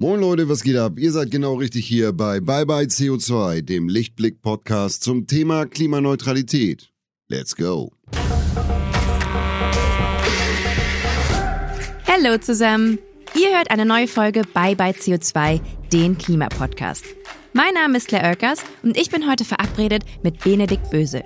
[0.00, 0.92] Moin Leute, was geht ab?
[0.96, 6.92] Ihr seid genau richtig hier bei Bye Bye CO2, dem Lichtblick-Podcast zum Thema Klimaneutralität.
[7.26, 7.90] Let's go!
[12.06, 13.00] Hallo zusammen!
[13.34, 15.60] Ihr hört eine neue Folge Bye Bye CO2,
[15.92, 17.04] den Klimapodcast.
[17.52, 21.24] Mein Name ist Claire Oelkers und ich bin heute verabredet mit Benedikt Böse.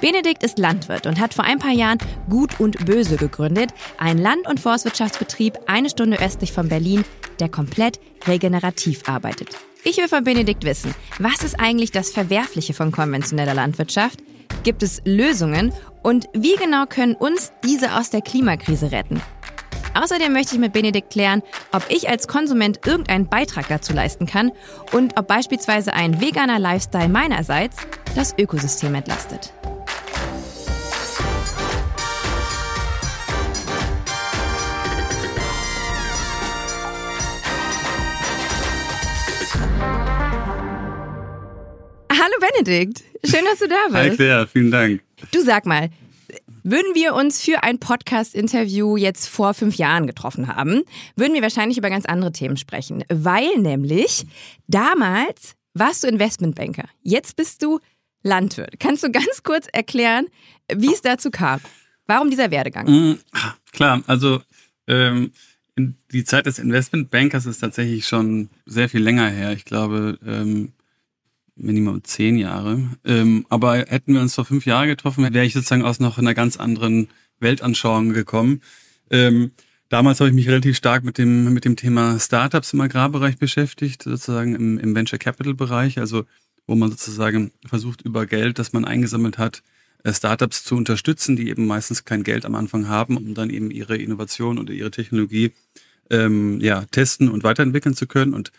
[0.00, 1.98] Benedikt ist Landwirt und hat vor ein paar Jahren
[2.28, 7.04] Gut und Böse gegründet, ein Land- und Forstwirtschaftsbetrieb eine Stunde östlich von Berlin,
[7.40, 9.50] der komplett regenerativ arbeitet.
[9.84, 14.20] Ich will von Benedikt wissen, was ist eigentlich das Verwerfliche von konventioneller Landwirtschaft?
[14.64, 15.72] Gibt es Lösungen?
[16.02, 19.20] Und wie genau können uns diese aus der Klimakrise retten?
[19.94, 21.42] Außerdem möchte ich mit Benedikt klären,
[21.72, 24.52] ob ich als Konsument irgendeinen Beitrag dazu leisten kann
[24.92, 27.78] und ob beispielsweise ein veganer Lifestyle meinerseits
[28.14, 29.52] das Ökosystem entlastet.
[42.20, 43.94] Hallo Benedikt, schön, dass du da bist.
[43.94, 45.02] Hi Claire, vielen Dank.
[45.30, 45.88] Du sag mal,
[46.64, 50.82] würden wir uns für ein Podcast-Interview jetzt vor fünf Jahren getroffen haben,
[51.14, 53.04] würden wir wahrscheinlich über ganz andere Themen sprechen.
[53.08, 54.26] Weil nämlich
[54.66, 56.88] damals warst du Investmentbanker.
[57.02, 57.78] Jetzt bist du
[58.24, 58.80] Landwirt.
[58.80, 60.26] Kannst du ganz kurz erklären,
[60.74, 61.60] wie es dazu kam?
[62.08, 62.90] Warum dieser Werdegang?
[62.90, 63.18] Mhm,
[63.70, 64.40] klar, also
[64.88, 65.30] ähm,
[66.10, 69.52] die Zeit des Investmentbankers ist tatsächlich schon sehr viel länger her.
[69.52, 70.72] Ich glaube, ähm,
[71.58, 72.88] Minimum zehn Jahre.
[73.04, 76.34] Ähm, aber hätten wir uns vor fünf Jahren getroffen, wäre ich sozusagen aus noch einer
[76.34, 77.08] ganz anderen
[77.40, 78.62] Weltanschauung gekommen.
[79.10, 79.52] Ähm,
[79.88, 84.02] damals habe ich mich relativ stark mit dem, mit dem Thema Startups im Agrarbereich beschäftigt,
[84.02, 86.24] sozusagen im, im Venture Capital Bereich, also
[86.66, 89.62] wo man sozusagen versucht, über Geld, das man eingesammelt hat,
[90.04, 93.70] äh, Startups zu unterstützen, die eben meistens kein Geld am Anfang haben, um dann eben
[93.70, 95.52] ihre Innovation oder ihre Technologie
[96.10, 98.34] ähm, ja, testen und weiterentwickeln zu können.
[98.34, 98.52] Und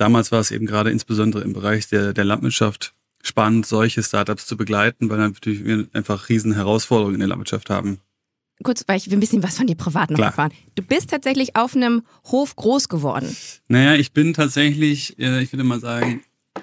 [0.00, 4.56] damals war es eben gerade insbesondere im Bereich der, der Landwirtschaft spannend, solche Startups zu
[4.56, 7.98] begleiten, weil natürlich wir einfach riesen Herausforderungen in der Landwirtschaft haben.
[8.62, 10.30] Kurz, weil ich will ein bisschen was von dir privat noch Klar.
[10.30, 10.52] erfahren.
[10.74, 13.34] Du bist tatsächlich auf einem Hof groß geworden.
[13.68, 16.22] Naja, ich bin tatsächlich, äh, ich würde mal sagen,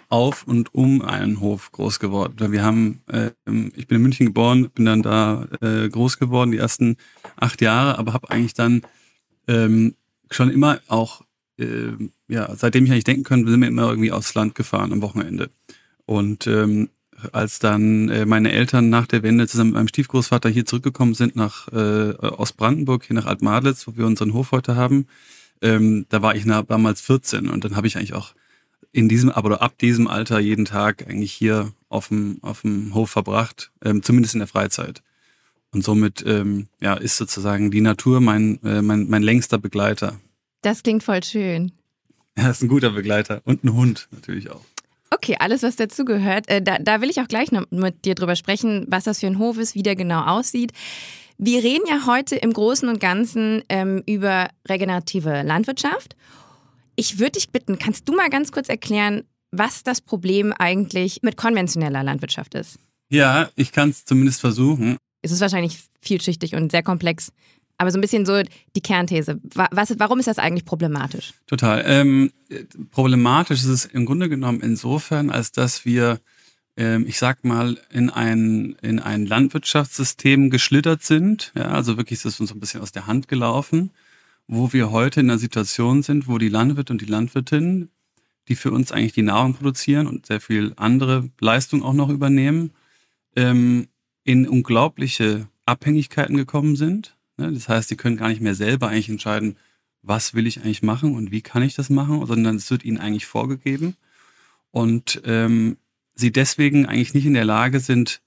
[0.09, 2.51] auf und um einen Hof groß geworden.
[2.51, 3.31] Wir haben, äh,
[3.75, 6.97] ich bin in München geboren, bin dann da äh, groß geworden, die ersten
[7.35, 8.83] acht Jahre, aber habe eigentlich dann
[9.47, 9.95] ähm,
[10.29, 11.23] schon immer auch
[11.57, 11.93] äh,
[12.27, 15.49] ja, seitdem ich eigentlich denken kann, sind wir immer irgendwie aufs Land gefahren am Wochenende.
[16.05, 16.89] Und ähm,
[17.31, 21.35] als dann äh, meine Eltern nach der Wende zusammen mit meinem Stiefgroßvater hier zurückgekommen sind
[21.35, 25.07] nach äh, aus hier nach Altmadlitz, wo wir unseren Hof heute haben,
[25.61, 28.33] ähm, da war ich nach, damals 14 und dann habe ich eigentlich auch
[28.91, 33.09] in diesem, aber ab diesem Alter jeden Tag eigentlich hier auf dem, auf dem Hof
[33.09, 35.01] verbracht, ähm, zumindest in der Freizeit.
[35.71, 40.19] Und somit ähm, ja, ist sozusagen die Natur mein, äh, mein, mein längster Begleiter.
[40.61, 41.71] Das klingt voll schön.
[42.43, 44.61] Er ist ein guter Begleiter und ein Hund natürlich auch.
[45.09, 46.47] Okay, alles, was dazugehört.
[46.49, 49.27] Äh, da, da will ich auch gleich noch mit dir drüber sprechen, was das für
[49.27, 50.71] ein Hof ist, wie der genau aussieht.
[51.39, 56.15] Wir reden ja heute im Großen und Ganzen ähm, über regenerative Landwirtschaft.
[56.95, 61.37] Ich würde dich bitten, kannst du mal ganz kurz erklären, was das Problem eigentlich mit
[61.37, 62.77] konventioneller Landwirtschaft ist?
[63.09, 64.97] Ja, ich kann es zumindest versuchen.
[65.21, 67.31] Es ist wahrscheinlich vielschichtig und sehr komplex.
[67.77, 68.41] Aber so ein bisschen so
[68.75, 69.39] die Kernthese.
[69.53, 71.33] Was, warum ist das eigentlich problematisch?
[71.45, 71.83] Total.
[71.85, 72.31] Ähm,
[72.89, 76.19] problematisch ist es im Grunde genommen insofern, als dass wir,
[76.75, 81.51] ähm, ich sag mal, in ein, in ein Landwirtschaftssystem geschlittert sind.
[81.55, 83.91] Ja, also wirklich ist es uns ein bisschen aus der Hand gelaufen,
[84.47, 87.89] wo wir heute in einer Situation sind, wo die Landwirte und die Landwirtinnen,
[88.47, 92.71] die für uns eigentlich die Nahrung produzieren und sehr viel andere Leistung auch noch übernehmen,
[93.35, 93.87] ähm,
[94.23, 97.16] in unglaubliche Abhängigkeiten gekommen sind?
[97.37, 99.57] Das heißt, sie können gar nicht mehr selber eigentlich entscheiden,
[100.01, 102.97] was will ich eigentlich machen und wie kann ich das machen, sondern es wird ihnen
[102.97, 103.95] eigentlich vorgegeben.
[104.71, 105.77] Und ähm,
[106.15, 108.21] sie deswegen eigentlich nicht in der Lage sind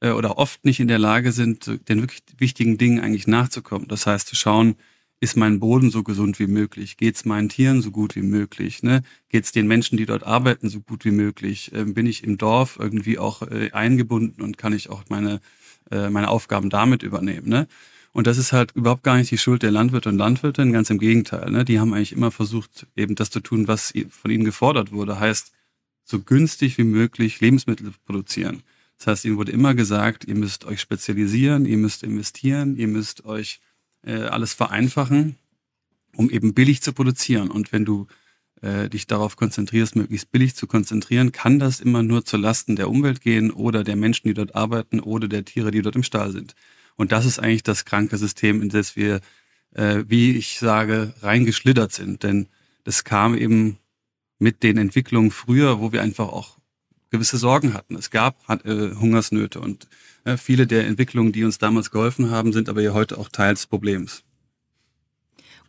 [0.00, 3.88] äh, oder oft nicht in der Lage sind, den wirklich wichtigen Dingen eigentlich nachzukommen.
[3.88, 4.76] Das heißt, zu schauen,
[5.20, 6.96] ist mein Boden so gesund wie möglich?
[6.96, 8.82] Geht es meinen Tieren so gut wie möglich?
[8.82, 9.02] Ne?
[9.28, 11.70] Geht es den Menschen, die dort arbeiten, so gut wie möglich?
[11.74, 15.40] Ähm, bin ich im Dorf irgendwie auch äh, eingebunden und kann ich auch meine,
[15.90, 17.50] äh, meine Aufgaben damit übernehmen?
[17.50, 17.68] Ne?
[18.12, 20.98] Und das ist halt überhaupt gar nicht die Schuld der Landwirte und Landwirtinnen, ganz im
[20.98, 21.50] Gegenteil.
[21.50, 21.64] Ne?
[21.64, 25.20] Die haben eigentlich immer versucht, eben das zu tun, was von ihnen gefordert wurde.
[25.20, 25.52] Heißt,
[26.04, 28.62] so günstig wie möglich Lebensmittel produzieren.
[28.98, 33.24] Das heißt, ihnen wurde immer gesagt, ihr müsst euch spezialisieren, ihr müsst investieren, ihr müsst
[33.24, 33.60] euch
[34.02, 35.36] äh, alles vereinfachen,
[36.16, 37.50] um eben billig zu produzieren.
[37.50, 38.08] Und wenn du
[38.60, 42.90] äh, dich darauf konzentrierst, möglichst billig zu konzentrieren, kann das immer nur zur Lasten der
[42.90, 46.32] Umwelt gehen oder der Menschen, die dort arbeiten oder der Tiere, die dort im Stall
[46.32, 46.54] sind.
[47.00, 49.22] Und das ist eigentlich das kranke System, in das wir,
[49.74, 52.24] äh, wie ich sage, reingeschlittert sind.
[52.24, 52.46] Denn
[52.84, 53.78] es kam eben
[54.38, 56.58] mit den Entwicklungen früher, wo wir einfach auch
[57.08, 57.96] gewisse Sorgen hatten.
[57.96, 59.88] Es gab äh, Hungersnöte und
[60.26, 63.54] äh, viele der Entwicklungen, die uns damals geholfen haben, sind aber ja heute auch Teil
[63.54, 64.22] des Problems.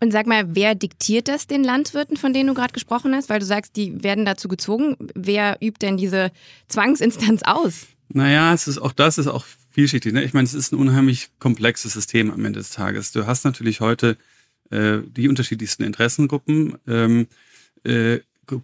[0.02, 3.30] Und sag mal, wer diktiert das den Landwirten, von denen du gerade gesprochen hast?
[3.30, 4.98] Weil du sagst, die werden dazu gezwungen.
[5.16, 6.34] Wer übt denn diese
[6.68, 7.88] Zwangsinstanz aus?
[8.14, 10.14] Naja, es ist auch das ist auch vielschichtig.
[10.14, 10.24] Ne?
[10.24, 13.12] Ich meine, es ist ein unheimlich komplexes System am Ende des Tages.
[13.12, 14.18] Du hast natürlich heute
[14.70, 16.78] äh, die unterschiedlichsten Interessengruppen.
[16.88, 17.28] Ähm,
[17.84, 18.20] äh,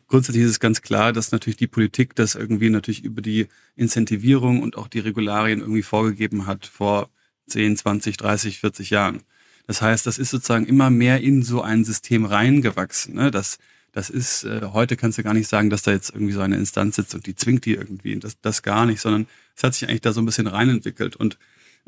[0.08, 4.62] grundsätzlich ist es ganz klar, dass natürlich die Politik das irgendwie natürlich über die Incentivierung
[4.62, 7.10] und auch die Regularien irgendwie vorgegeben hat vor
[7.48, 9.22] 10, 20, 30, 40 Jahren.
[9.66, 13.16] Das heißt, das ist sozusagen immer mehr in so ein System reingewachsen.
[13.16, 13.32] Ne?
[13.32, 13.60] Das,
[13.98, 16.56] das ist, äh, heute kannst du gar nicht sagen, dass da jetzt irgendwie so eine
[16.56, 18.16] Instanz sitzt und die zwingt die irgendwie.
[18.20, 21.16] Das, das gar nicht, sondern es hat sich eigentlich da so ein bisschen reinentwickelt.
[21.16, 21.40] Und,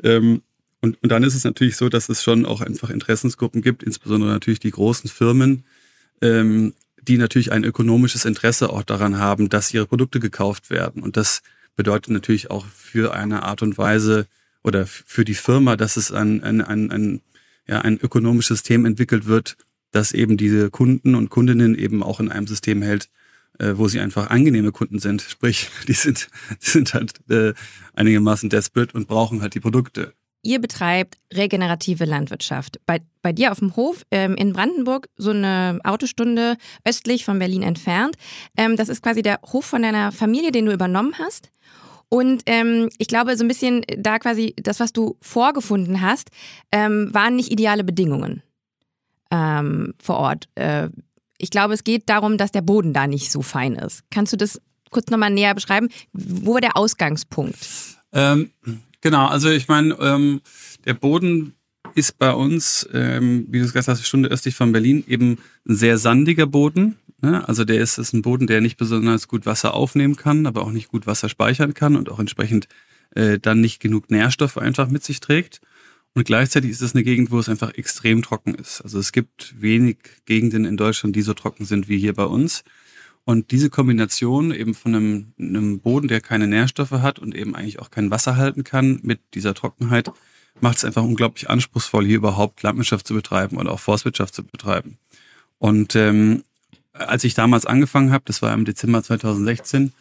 [0.02, 0.42] ähm,
[0.80, 4.28] und, und dann ist es natürlich so, dass es schon auch einfach Interessensgruppen gibt, insbesondere
[4.28, 5.62] natürlich die großen Firmen,
[6.20, 11.04] ähm, die natürlich ein ökonomisches Interesse auch daran haben, dass ihre Produkte gekauft werden.
[11.04, 11.42] Und das
[11.76, 14.26] bedeutet natürlich auch für eine Art und Weise
[14.64, 17.20] oder für die Firma, dass es ein, ein, ein, ein,
[17.68, 19.56] ja, ein ökonomisches System entwickelt wird,
[19.90, 23.08] das eben diese Kunden und Kundinnen eben auch in einem System hält,
[23.58, 25.22] äh, wo sie einfach angenehme Kunden sind.
[25.22, 26.28] Sprich, die sind,
[26.62, 27.54] die sind halt äh,
[27.94, 30.14] einigermaßen desperate und brauchen halt die Produkte.
[30.42, 32.80] Ihr betreibt regenerative Landwirtschaft.
[32.86, 37.62] Bei, bei dir auf dem Hof ähm, in Brandenburg, so eine Autostunde östlich von Berlin
[37.62, 38.16] entfernt.
[38.56, 41.50] Ähm, das ist quasi der Hof von deiner Familie, den du übernommen hast.
[42.08, 46.30] Und ähm, ich glaube, so ein bisschen da quasi das, was du vorgefunden hast,
[46.72, 48.42] ähm, waren nicht ideale Bedingungen
[49.30, 50.48] ähm, vor Ort.
[50.54, 50.88] Äh,
[51.38, 54.02] ich glaube, es geht darum, dass der Boden da nicht so fein ist.
[54.10, 54.60] Kannst du das
[54.90, 55.88] kurz nochmal näher beschreiben?
[56.12, 57.56] Wo war der Ausgangspunkt?
[58.12, 58.50] Ähm,
[59.00, 60.40] Genau, also ich meine, ähm,
[60.84, 61.54] der Boden
[61.94, 65.76] ist bei uns, ähm, wie du gesagt hast, eine Stunde östlich von Berlin, eben ein
[65.76, 66.96] sehr sandiger Boden.
[67.22, 67.46] Ne?
[67.48, 70.70] Also der ist, ist ein Boden, der nicht besonders gut Wasser aufnehmen kann, aber auch
[70.70, 72.68] nicht gut Wasser speichern kann und auch entsprechend
[73.14, 75.60] äh, dann nicht genug Nährstoffe einfach mit sich trägt.
[76.14, 78.80] Und gleichzeitig ist es eine Gegend, wo es einfach extrem trocken ist.
[78.80, 82.64] Also es gibt wenig Gegenden in Deutschland, die so trocken sind wie hier bei uns.
[83.24, 87.78] Und diese Kombination eben von einem, einem Boden, der keine Nährstoffe hat und eben eigentlich
[87.78, 90.10] auch kein Wasser halten kann, mit dieser Trockenheit,
[90.60, 94.98] macht es einfach unglaublich anspruchsvoll, hier überhaupt Landwirtschaft zu betreiben oder auch Forstwirtschaft zu betreiben.
[95.58, 96.42] Und ähm,
[96.92, 99.92] als ich damals angefangen habe, das war im Dezember 2016,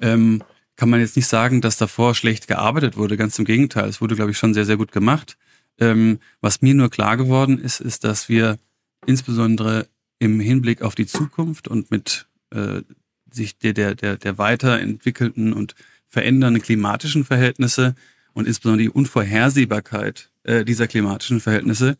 [0.00, 0.42] ähm,
[0.76, 3.16] kann man jetzt nicht sagen, dass davor schlecht gearbeitet wurde.
[3.16, 5.36] Ganz im Gegenteil, es wurde, glaube ich, schon sehr, sehr gut gemacht.
[5.78, 8.58] Ähm, was mir nur klar geworden ist, ist, dass wir
[9.06, 9.86] insbesondere
[10.18, 12.82] im Hinblick auf die Zukunft und mit äh,
[13.30, 15.74] sich der, der, der, der weiterentwickelten und
[16.08, 17.94] verändernden klimatischen Verhältnisse
[18.32, 21.96] und insbesondere die Unvorhersehbarkeit äh, dieser klimatischen Verhältnisse,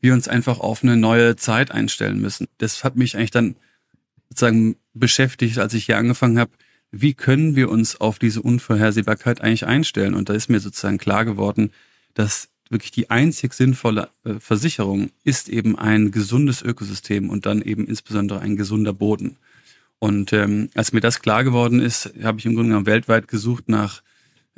[0.00, 2.48] wir uns einfach auf eine neue Zeit einstellen müssen.
[2.58, 3.56] Das hat mich eigentlich dann
[4.28, 6.52] sozusagen beschäftigt, als ich hier angefangen habe,
[6.92, 10.14] wie können wir uns auf diese Unvorhersehbarkeit eigentlich einstellen?
[10.14, 11.70] Und da ist mir sozusagen klar geworden,
[12.14, 17.86] dass wirklich die einzig sinnvolle äh, Versicherung ist eben ein gesundes Ökosystem und dann eben
[17.86, 19.36] insbesondere ein gesunder Boden.
[19.98, 23.68] Und ähm, als mir das klar geworden ist, habe ich im Grunde genommen weltweit gesucht
[23.68, 24.02] nach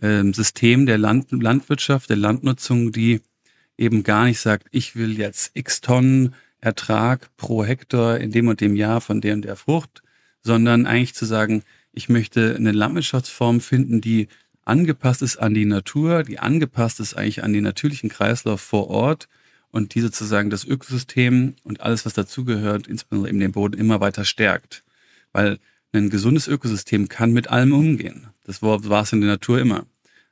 [0.01, 3.23] ähm, Systemen der Land Landwirtschaft, der Landnutzung, die
[3.77, 8.61] eben gar nicht sagt, ich will jetzt x Tonnen Ertrag pro Hektar in dem und
[8.61, 10.03] dem Jahr von der und der Frucht,
[10.43, 14.29] sondern eigentlich zu sagen, ich möchte eine Landwirtschaftsform finden, die
[14.65, 19.29] angepasst ist an die Natur, die angepasst ist eigentlich an den natürlichen Kreislauf vor Ort
[19.71, 24.25] und die sozusagen das Ökosystem und alles, was dazugehört, insbesondere eben den Boden, immer weiter
[24.25, 24.85] stärkt.
[25.33, 25.59] Weil
[25.93, 28.29] ein gesundes Ökosystem kann mit allem umgehen.
[28.45, 29.87] Das war es in der Natur immer.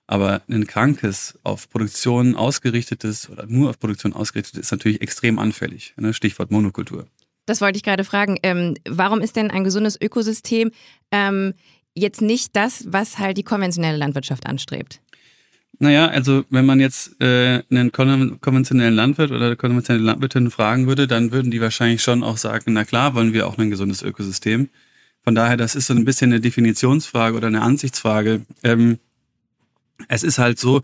[0.06, 5.94] Aber ein krankes, auf Produktion ausgerichtetes oder nur auf Produktion ausgerichtetes ist natürlich extrem anfällig.
[5.96, 6.12] Ne?
[6.12, 7.06] Stichwort Monokultur.
[7.46, 8.36] Das wollte ich gerade fragen.
[8.42, 10.72] Ähm, warum ist denn ein gesundes Ökosystem
[11.10, 11.54] ähm,
[12.00, 15.00] jetzt nicht das, was halt die konventionelle Landwirtschaft anstrebt?
[15.78, 21.06] Naja, also wenn man jetzt äh, einen konventionellen Landwirt oder eine konventionelle Landwirtin fragen würde,
[21.06, 24.68] dann würden die wahrscheinlich schon auch sagen, na klar, wollen wir auch ein gesundes Ökosystem.
[25.24, 28.42] Von daher, das ist so ein bisschen eine Definitionsfrage oder eine Ansichtsfrage.
[28.62, 28.98] Ähm,
[30.08, 30.82] es ist halt so,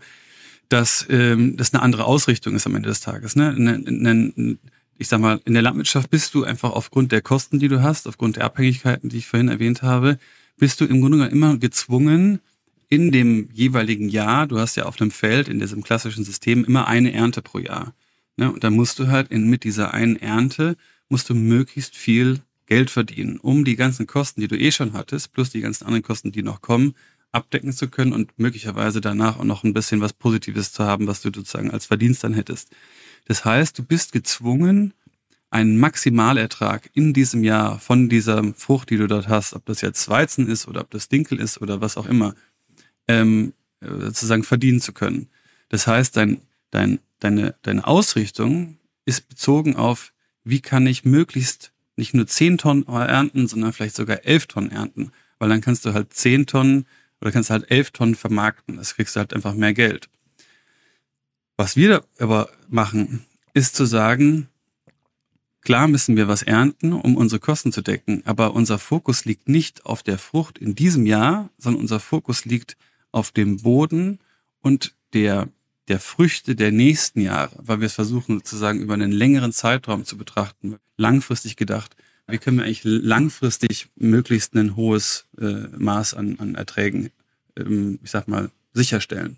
[0.69, 3.35] dass ähm, das eine andere Ausrichtung ist am Ende des Tages.
[3.35, 3.53] Ne?
[3.55, 4.57] Ne, ne,
[4.97, 8.07] ich sag mal, in der Landwirtschaft bist du einfach aufgrund der Kosten, die du hast,
[8.07, 10.17] aufgrund der Abhängigkeiten, die ich vorhin erwähnt habe,
[10.57, 12.39] bist du im Grunde genommen immer gezwungen,
[12.89, 16.87] in dem jeweiligen Jahr, du hast ja auf einem Feld in diesem klassischen System immer
[16.87, 17.93] eine Ernte pro Jahr.
[18.37, 18.51] Ne?
[18.51, 20.77] Und da musst du halt in, mit dieser einen Ernte,
[21.09, 25.33] musst du möglichst viel Geld verdienen, um die ganzen Kosten, die du eh schon hattest,
[25.33, 26.95] plus die ganzen anderen Kosten, die noch kommen,
[27.31, 31.21] abdecken zu können und möglicherweise danach auch noch ein bisschen was Positives zu haben, was
[31.21, 32.69] du sozusagen als Verdienst dann hättest.
[33.25, 34.93] Das heißt, du bist gezwungen,
[35.49, 40.07] einen Maximalertrag in diesem Jahr von dieser Frucht, die du dort hast, ob das jetzt
[40.09, 42.35] Weizen ist oder ob das Dinkel ist oder was auch immer,
[43.07, 45.29] ähm, äh, sozusagen verdienen zu können.
[45.69, 50.13] Das heißt, dein, dein, deine, deine Ausrichtung ist bezogen auf,
[50.43, 55.11] wie kann ich möglichst nicht nur 10 Tonnen ernten, sondern vielleicht sogar 11 Tonnen ernten,
[55.39, 56.85] weil dann kannst du halt 10 Tonnen
[57.21, 58.77] oder kannst halt 11 Tonnen vermarkten.
[58.77, 60.09] Das kriegst du halt einfach mehr Geld.
[61.55, 64.47] Was wir aber machen, ist zu sagen,
[65.67, 69.85] Klar müssen wir was ernten, um unsere Kosten zu decken, aber unser Fokus liegt nicht
[69.85, 72.77] auf der Frucht in diesem Jahr, sondern unser Fokus liegt
[73.11, 74.19] auf dem Boden
[74.61, 75.49] und der,
[75.89, 80.17] der Früchte der nächsten Jahre, weil wir es versuchen sozusagen über einen längeren Zeitraum zu
[80.17, 81.97] betrachten, langfristig gedacht.
[82.27, 87.09] Wie können wir eigentlich langfristig möglichst ein hohes äh, Maß an, an Erträgen,
[87.57, 89.37] ähm, ich sag mal, sicherstellen?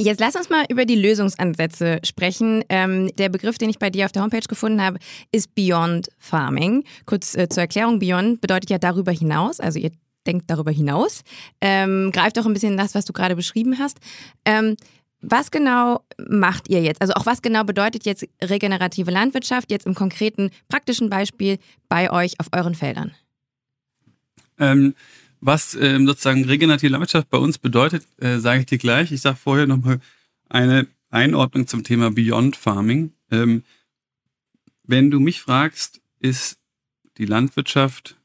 [0.00, 2.62] Jetzt lass uns mal über die Lösungsansätze sprechen.
[2.68, 4.98] Ähm, der Begriff, den ich bei dir auf der Homepage gefunden habe,
[5.32, 6.84] ist Beyond Farming.
[7.04, 9.90] Kurz äh, zur Erklärung, Beyond bedeutet ja darüber hinaus, also ihr
[10.24, 11.22] denkt darüber hinaus.
[11.60, 13.98] Ähm, greift auch ein bisschen das, was du gerade beschrieben hast.
[14.44, 14.76] Ähm,
[15.20, 17.00] was genau macht ihr jetzt?
[17.02, 22.38] Also auch was genau bedeutet jetzt regenerative Landwirtschaft jetzt im konkreten praktischen Beispiel bei euch
[22.38, 23.16] auf euren Feldern?
[24.60, 24.94] Ähm,
[25.40, 29.12] was ähm, sozusagen regenerative Landwirtschaft bei uns bedeutet, äh, sage ich dir gleich.
[29.12, 30.00] Ich sage vorher nochmal
[30.48, 33.12] eine Einordnung zum Thema Beyond Farming.
[33.30, 33.62] Ähm,
[34.84, 36.58] wenn du mich fragst, ist
[37.18, 38.16] die Landwirtschaft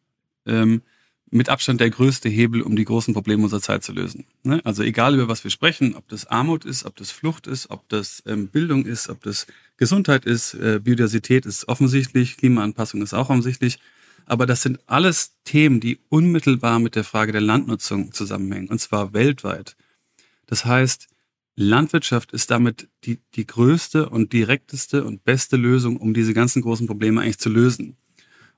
[0.46, 0.82] ähm,
[1.29, 4.25] mit Abstand der größte Hebel, um die großen Probleme unserer Zeit zu lösen.
[4.43, 4.62] Ne?
[4.63, 7.89] Also egal über was wir sprechen, ob das Armut ist, ob das Flucht ist, ob
[7.89, 13.29] das ähm, Bildung ist, ob das Gesundheit ist, äh, Biodiversität ist offensichtlich, Klimaanpassung ist auch
[13.29, 13.79] offensichtlich.
[14.25, 19.13] Aber das sind alles Themen, die unmittelbar mit der Frage der Landnutzung zusammenhängen, und zwar
[19.13, 19.75] weltweit.
[20.46, 21.08] Das heißt,
[21.56, 26.88] Landwirtschaft ist damit die, die größte und direkteste und beste Lösung, um diese ganzen großen
[26.88, 27.98] Probleme eigentlich zu lösen.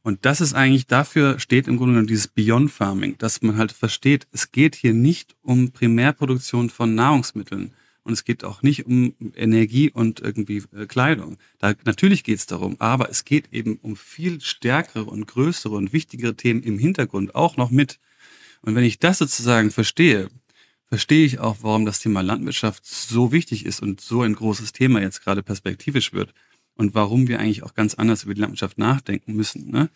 [0.01, 3.71] Und das ist eigentlich, dafür steht im Grunde genommen dieses Beyond Farming, dass man halt
[3.71, 7.73] versteht, es geht hier nicht um Primärproduktion von Nahrungsmitteln,
[8.05, 11.37] und es geht auch nicht um Energie und irgendwie äh, Kleidung.
[11.57, 15.91] Da, natürlich geht es darum, aber es geht eben um viel stärkere und größere und
[15.91, 17.99] wichtigere Themen im Hintergrund auch noch mit.
[18.61, 20.29] Und wenn ich das sozusagen verstehe,
[20.87, 25.01] verstehe ich auch, warum das Thema Landwirtschaft so wichtig ist und so ein großes Thema
[25.01, 26.31] jetzt gerade perspektivisch wird
[26.75, 29.71] und warum wir eigentlich auch ganz anders über die Landwirtschaft nachdenken müssen.
[29.71, 29.89] Ne?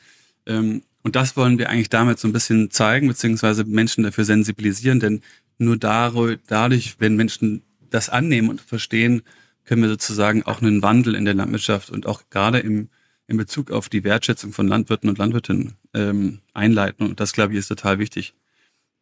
[0.48, 5.00] Ähm, und das wollen wir eigentlich damit so ein bisschen zeigen, beziehungsweise Menschen dafür sensibilisieren,
[5.00, 5.22] denn
[5.60, 9.24] nur dadurch, wenn Menschen das annehmen und verstehen,
[9.66, 12.90] können wir sozusagen auch einen Wandel in der Landwirtschaft und auch gerade im,
[13.28, 17.06] in Bezug auf die Wertschätzung von Landwirten und Landwirtinnen ähm, einleiten.
[17.06, 18.34] Und das, glaube ich, ist total wichtig.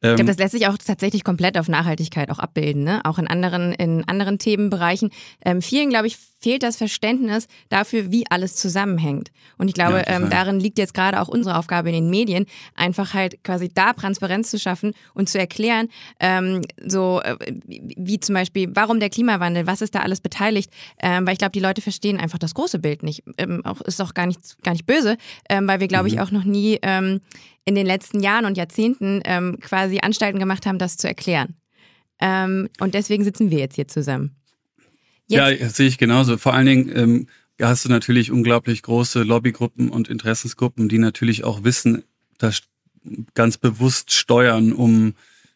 [0.02, 3.02] Ähm, ich glaube, das lässt sich auch tatsächlich komplett auf Nachhaltigkeit auch abbilden, ne?
[3.06, 5.12] Auch in anderen, in anderen Themenbereichen.
[5.44, 9.32] Ähm, vielen, glaube ich, fehlt das Verständnis dafür, wie alles zusammenhängt.
[9.58, 12.46] Und ich glaube, ja, ähm, darin liegt jetzt gerade auch unsere Aufgabe in den Medien,
[12.76, 15.90] einfach halt quasi da Transparenz zu schaffen und zu erklären,
[16.20, 21.26] ähm, so äh, wie zum Beispiel, warum der Klimawandel, was ist da alles beteiligt, ähm,
[21.26, 23.24] weil ich glaube, die Leute verstehen einfach das große Bild nicht.
[23.38, 25.18] Ähm, auch, ist auch gar nicht, gar nicht böse,
[25.50, 26.14] ähm, weil wir, glaube mhm.
[26.14, 27.22] ich, auch noch nie ähm,
[27.66, 31.56] in den letzten Jahren und Jahrzehnten ähm, quasi Anstalten gemacht haben, das zu erklären.
[32.20, 34.36] Ähm, und deswegen sitzen wir jetzt hier zusammen.
[35.28, 35.62] Jetzt.
[35.62, 36.38] Ja, sehe ich genauso.
[36.38, 37.28] Vor allen Dingen ähm,
[37.62, 42.04] hast du natürlich unglaublich große Lobbygruppen und Interessensgruppen, die natürlich auch wissen,
[42.38, 42.62] dass
[43.34, 45.14] ganz bewusst steuern, um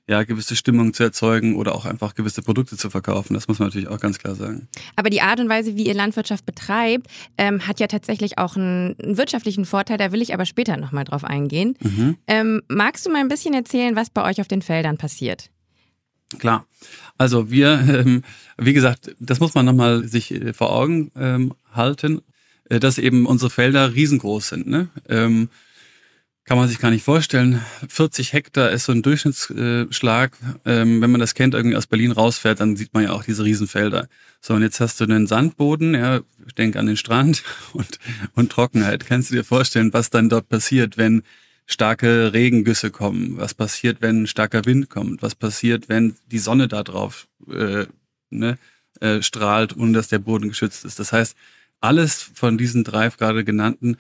[0.08, 3.34] ja, gewisse Stimmung zu erzeugen oder auch einfach gewisse Produkte zu verkaufen.
[3.34, 4.68] Das muss man natürlich auch ganz klar sagen.
[4.96, 8.96] Aber die Art und Weise, wie ihr Landwirtschaft betreibt, ähm, hat ja tatsächlich auch einen,
[9.00, 9.98] einen, wirtschaftlichen Vorteil.
[9.98, 11.78] Da will ich aber später nochmal drauf eingehen.
[11.80, 12.18] Mhm.
[12.28, 15.50] Ähm, magst du mal ein bisschen erzählen, was bei euch auf den Feldern passiert?
[16.40, 16.66] Klar.
[17.18, 18.24] Also wir, ähm,
[18.58, 22.22] wie gesagt, das muss man nochmal sich äh, vor Augen ähm, halten,
[22.70, 24.68] äh, dass eben unsere Felder riesengroß sind.
[24.68, 24.90] Ne?
[25.08, 25.50] Ähm,
[26.46, 27.62] kann man sich gar nicht vorstellen.
[27.88, 30.36] 40 Hektar ist so ein Durchschnittsschlag.
[30.66, 33.44] Ähm, wenn man das kennt, irgendwie aus Berlin rausfährt, dann sieht man ja auch diese
[33.44, 34.08] Riesenfelder.
[34.42, 38.00] So, und jetzt hast du einen Sandboden, ja, ich denke an den Strand und,
[38.34, 39.06] und Trockenheit.
[39.06, 41.22] Kannst du dir vorstellen, was dann dort passiert, wenn
[41.72, 43.38] starke Regengüsse kommen?
[43.38, 45.22] Was passiert, wenn starker Wind kommt?
[45.22, 47.86] Was passiert, wenn die Sonne da drauf äh,
[48.30, 48.58] ne,
[49.00, 51.00] äh, strahlt, ohne dass der Boden geschützt ist?
[51.00, 51.36] Das heißt,
[51.80, 53.98] alles von diesen drei gerade genannten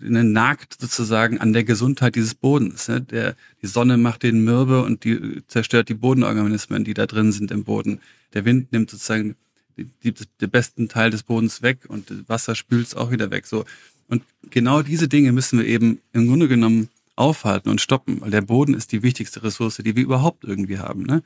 [0.00, 2.88] ne, nagt sozusagen an der Gesundheit dieses Bodens.
[2.88, 3.00] Ne?
[3.00, 7.50] Der, die Sonne macht den mürbe und die zerstört die Bodenorganismen, die da drin sind
[7.50, 8.00] im Boden.
[8.34, 9.36] Der Wind nimmt sozusagen
[9.76, 13.46] den besten Teil des Bodens weg und Wasser spült es auch wieder weg.
[13.46, 13.64] So.
[14.08, 18.42] Und genau diese Dinge müssen wir eben im Grunde genommen aufhalten und stoppen, weil der
[18.42, 21.02] Boden ist die wichtigste Ressource, die wir überhaupt irgendwie haben.
[21.02, 21.22] Ne?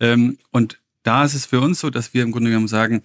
[0.00, 3.02] Ähm, und da ist es für uns so, dass wir im Grunde genommen sagen,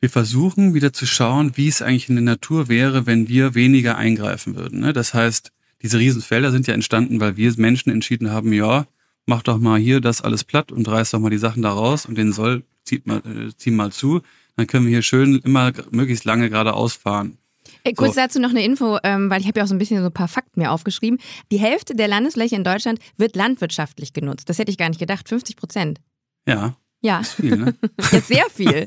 [0.00, 3.96] wir versuchen wieder zu schauen, wie es eigentlich in der Natur wäre, wenn wir weniger
[3.96, 4.80] eingreifen würden.
[4.80, 4.92] Ne?
[4.92, 8.86] Das heißt, diese Riesenfelder sind ja entstanden, weil wir Menschen entschieden haben, ja,
[9.26, 12.04] mach doch mal hier das alles platt und reiß doch mal die Sachen da raus
[12.06, 14.20] und den Soll zieht mal, äh, zieh mal zu.
[14.56, 17.38] Dann können wir hier schön immer möglichst lange geradeaus fahren.
[17.84, 18.20] Äh, kurz so.
[18.20, 20.12] dazu noch eine Info, ähm, weil ich habe ja auch so ein bisschen so ein
[20.12, 21.20] paar Fakten mir aufgeschrieben.
[21.52, 24.48] Die Hälfte der Landesfläche in Deutschland wird landwirtschaftlich genutzt.
[24.48, 25.28] Das hätte ich gar nicht gedacht.
[25.28, 26.00] 50 Prozent.
[26.48, 26.76] Ja.
[27.04, 27.18] Ja.
[27.18, 27.74] Das ist viel, ne?
[28.12, 28.86] Jetzt sehr viel.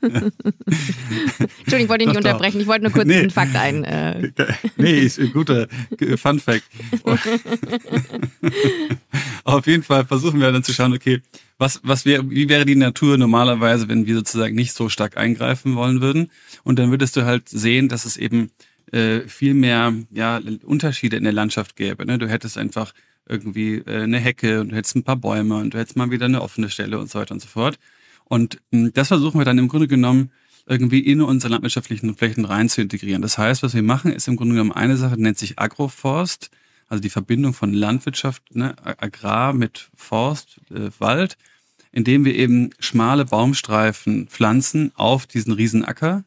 [0.00, 2.62] Entschuldigung, ich wollte dich nicht unterbrechen.
[2.62, 3.18] Ich wollte nur kurz nee.
[3.18, 3.84] einen Fakt ein.
[3.84, 4.32] Äh.
[4.78, 5.68] Nee, ist ein guter
[6.16, 6.64] Fun Fact.
[9.44, 11.20] Auf jeden Fall versuchen wir dann zu schauen, okay,
[11.58, 15.76] was, was wäre, wie wäre die Natur normalerweise, wenn wir sozusagen nicht so stark eingreifen
[15.76, 16.30] wollen würden?
[16.64, 18.50] Und dann würdest du halt sehen, dass es eben
[18.92, 22.06] äh, viel mehr ja, Unterschiede in der Landschaft gäbe.
[22.06, 22.16] Ne?
[22.16, 22.94] Du hättest einfach
[23.28, 26.26] irgendwie äh, eine Hecke und du hättest ein paar Bäume und du hättest mal wieder
[26.26, 27.78] eine offene Stelle und so weiter und so fort.
[28.24, 30.30] Und hm, das versuchen wir dann im Grunde genommen
[30.66, 33.22] irgendwie in unsere landwirtschaftlichen Flächen rein zu integrieren.
[33.22, 36.50] Das heißt, was wir machen, ist im Grunde genommen eine Sache, die nennt sich Agroforst,
[36.88, 41.36] also die Verbindung von Landwirtschaft, ne, Agrar mit Forst, äh, Wald,
[41.90, 46.24] indem wir eben schmale Baumstreifen pflanzen auf diesen Riesenacker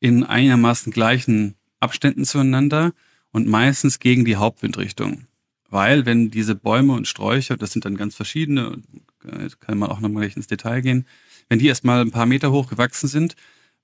[0.00, 2.92] in einigermaßen gleichen Abständen zueinander
[3.30, 5.26] und meistens gegen die Hauptwindrichtung.
[5.72, 8.82] Weil wenn diese Bäume und Sträucher, das sind dann ganz verschiedene,
[9.24, 11.06] äh, kann man auch nochmal ins Detail gehen,
[11.48, 13.36] wenn die erstmal ein paar Meter hoch gewachsen sind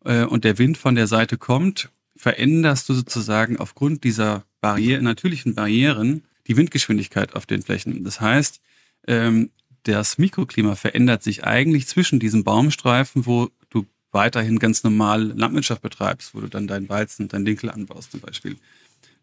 [0.05, 5.55] äh, und der Wind von der Seite kommt, veränderst du sozusagen aufgrund dieser Barriere, natürlichen
[5.55, 8.05] Barrieren die Windgeschwindigkeit auf den Flächen.
[8.05, 8.61] Das heißt,
[9.07, 9.49] ähm,
[9.85, 16.35] das Mikroklima verändert sich eigentlich zwischen diesen Baumstreifen, wo du weiterhin ganz normal Landwirtschaft betreibst,
[16.35, 18.57] wo du dann deinen Weizen deinen Dinkel anbaust zum Beispiel.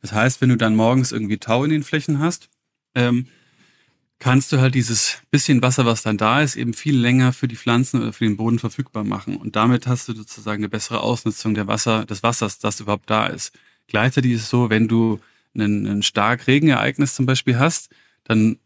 [0.02, 2.50] Das heißt, wenn du dann morgens irgendwie Tau in den Flächen hast,
[2.96, 3.28] ähm,
[4.20, 7.56] kannst du halt dieses bisschen Wasser, was dann da ist, eben viel länger für die
[7.56, 9.38] Pflanzen oder für den Boden verfügbar machen.
[9.38, 13.28] Und damit hast du sozusagen eine bessere Ausnutzung der Wasser, des Wassers, das überhaupt da
[13.28, 13.54] ist.
[13.88, 15.20] Gleichzeitig ist es so, wenn du
[15.54, 17.90] einen, ein stark Regenereignis zum Beispiel hast,
[18.24, 18.58] dann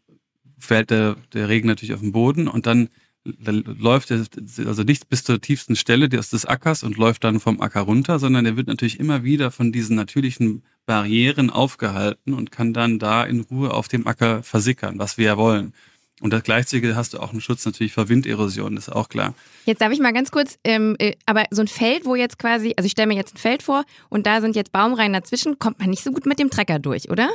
[0.58, 2.88] fällt der, der Regen natürlich auf den Boden und dann
[3.24, 4.24] läuft er
[4.66, 8.46] also nicht bis zur tiefsten Stelle des Ackers und läuft dann vom Acker runter, sondern
[8.46, 13.40] er wird natürlich immer wieder von diesen natürlichen Barrieren aufgehalten und kann dann da in
[13.40, 15.72] Ruhe auf dem Acker versickern, was wir ja wollen.
[16.20, 19.34] Und das Gleichzeitige hast du auch einen Schutz natürlich vor Winderosion, das ist auch klar.
[19.64, 22.74] Jetzt darf ich mal ganz kurz, ähm, äh, aber so ein Feld, wo jetzt quasi,
[22.76, 25.78] also ich stelle mir jetzt ein Feld vor und da sind jetzt Baumreihen dazwischen, kommt
[25.78, 27.30] man nicht so gut mit dem Trecker durch, oder?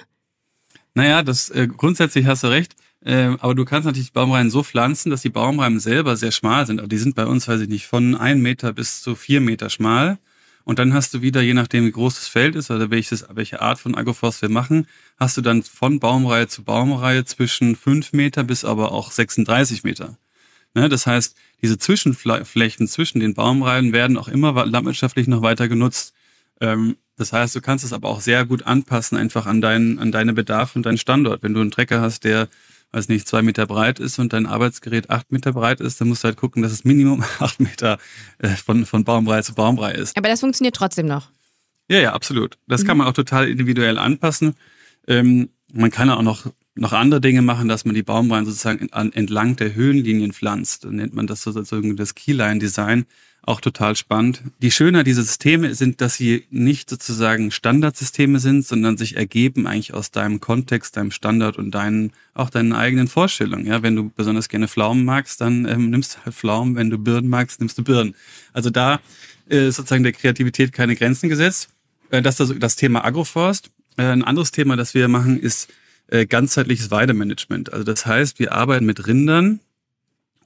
[0.93, 2.75] Naja, das äh, grundsätzlich hast du recht.
[3.05, 6.79] Äh, aber du kannst natürlich Baumreihen so pflanzen, dass die Baumreihen selber sehr schmal sind.
[6.79, 9.69] Aber die sind bei uns, weiß ich nicht, von ein Meter bis zu vier Meter
[9.69, 10.17] schmal.
[10.65, 13.61] Und dann hast du wieder, je nachdem wie groß das Feld ist oder welches, welche
[13.61, 18.43] Art von Agroforst wir machen, hast du dann von Baumreihe zu Baumreihe zwischen fünf Meter
[18.43, 20.17] bis aber auch 36 Meter.
[20.73, 26.13] Ne, das heißt, diese Zwischenflächen zwischen den Baumreihen werden auch immer landwirtschaftlich noch weiter genutzt.
[26.59, 30.11] Ähm, das heißt, du kannst es aber auch sehr gut anpassen, einfach an deinen, an
[30.11, 31.43] deine Bedarf und deinen Standort.
[31.43, 32.49] Wenn du einen Trecker hast, der
[32.95, 36.23] weiß nicht, zwei Meter breit ist und dein Arbeitsgerät acht Meter breit ist, dann musst
[36.23, 37.97] du halt gucken, dass es Minimum acht Meter
[38.39, 40.17] äh, von, von Baumreihe zu Baumreihe ist.
[40.17, 41.29] Aber das funktioniert trotzdem noch.
[41.89, 42.57] Ja, ja, absolut.
[42.67, 42.87] Das mhm.
[42.87, 44.55] kann man auch total individuell anpassen.
[45.07, 49.57] Ähm, man kann auch noch, noch andere Dinge machen, dass man die Baumreihen sozusagen entlang
[49.57, 50.85] der Höhenlinien pflanzt.
[50.85, 53.05] Dann nennt man das sozusagen das Keyline-Design
[53.45, 54.41] auch total spannend.
[54.61, 59.93] Die Schönheit dieser Systeme sind, dass sie nicht sozusagen Standardsysteme sind, sondern sich ergeben eigentlich
[59.93, 63.67] aus deinem Kontext, deinem Standard und deinen, auch deinen eigenen Vorstellungen.
[63.67, 66.75] Ja, wenn du besonders gerne Pflaumen magst, dann ähm, nimmst du halt Pflaumen.
[66.75, 68.15] Wenn du Birnen magst, nimmst du Birnen.
[68.51, 68.99] Also da
[69.47, 71.69] äh, sozusagen der Kreativität keine Grenzen gesetzt.
[72.09, 73.69] Äh, das ist das Thema Agroforst.
[73.97, 75.69] Äh, ein anderes Thema, das wir machen, ist
[76.07, 77.71] äh, ganzheitliches Weidemanagement.
[77.71, 79.59] Also das heißt, wir arbeiten mit Rindern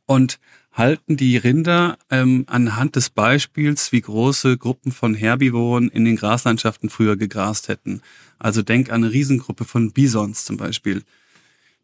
[0.06, 0.40] und
[0.72, 6.90] halten die Rinder ähm, anhand des Beispiels, wie große Gruppen von Herbivoren in den Graslandschaften
[6.90, 8.02] früher gegrast hätten.
[8.38, 11.04] Also denk an eine Riesengruppe von Bisons zum Beispiel.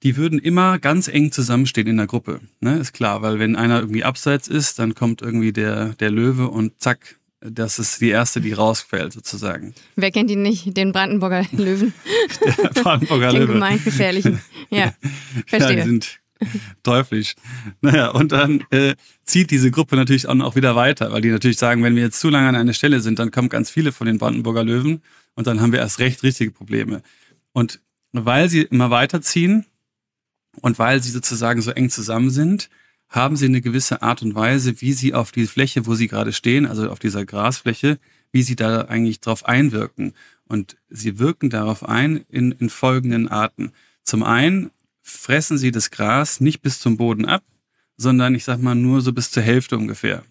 [0.03, 2.41] Die würden immer ganz eng zusammenstehen in der Gruppe.
[2.59, 2.77] Ne?
[2.77, 6.79] Ist klar, weil wenn einer irgendwie abseits ist, dann kommt irgendwie der, der Löwe und
[6.79, 9.73] zack, das ist die erste, die rausfällt sozusagen.
[9.95, 10.75] Wer kennt ihn nicht?
[10.75, 11.93] Den Brandenburger Löwen.
[12.57, 13.47] Der Brandenburger Den Löwe.
[13.47, 14.41] Den gemein gefährlichen.
[14.69, 14.93] Ja,
[15.45, 15.69] verstehe.
[15.77, 16.19] Ja, die sind
[16.83, 17.35] Teuflisch.
[17.81, 21.83] Naja, und dann äh, zieht diese Gruppe natürlich auch wieder weiter, weil die natürlich sagen,
[21.83, 24.17] wenn wir jetzt zu lange an einer Stelle sind, dann kommen ganz viele von den
[24.17, 25.01] Brandenburger Löwen
[25.35, 27.01] Und dann haben wir erst recht richtige Probleme.
[27.53, 27.79] Und
[28.11, 29.65] weil sie immer weiterziehen
[30.61, 32.69] und weil sie sozusagen so eng zusammen sind,
[33.09, 36.33] haben sie eine gewisse Art und Weise, wie sie auf die Fläche, wo sie gerade
[36.33, 37.99] stehen, also auf dieser Grasfläche,
[38.31, 40.13] wie sie da eigentlich drauf einwirken.
[40.47, 43.71] Und sie wirken darauf ein in, in folgenden Arten.
[44.03, 44.71] Zum einen
[45.05, 47.43] fressen sie das Gras nicht bis zum Boden ab,
[47.95, 50.23] sondern ich sag mal nur so bis zur Hälfte ungefähr.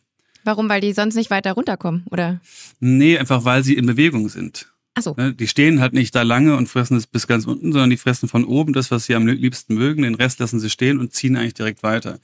[0.42, 0.68] Warum?
[0.68, 2.40] Weil die sonst nicht weiter runterkommen, oder?
[2.80, 4.72] Nee, einfach weil sie in Bewegung sind.
[4.94, 5.14] Ach so.
[5.16, 7.96] Ne, Die stehen halt nicht da lange und fressen es bis ganz unten, sondern die
[7.96, 10.02] fressen von oben das, was sie am liebsten mögen.
[10.02, 12.18] Den Rest lassen sie stehen und ziehen eigentlich direkt weiter.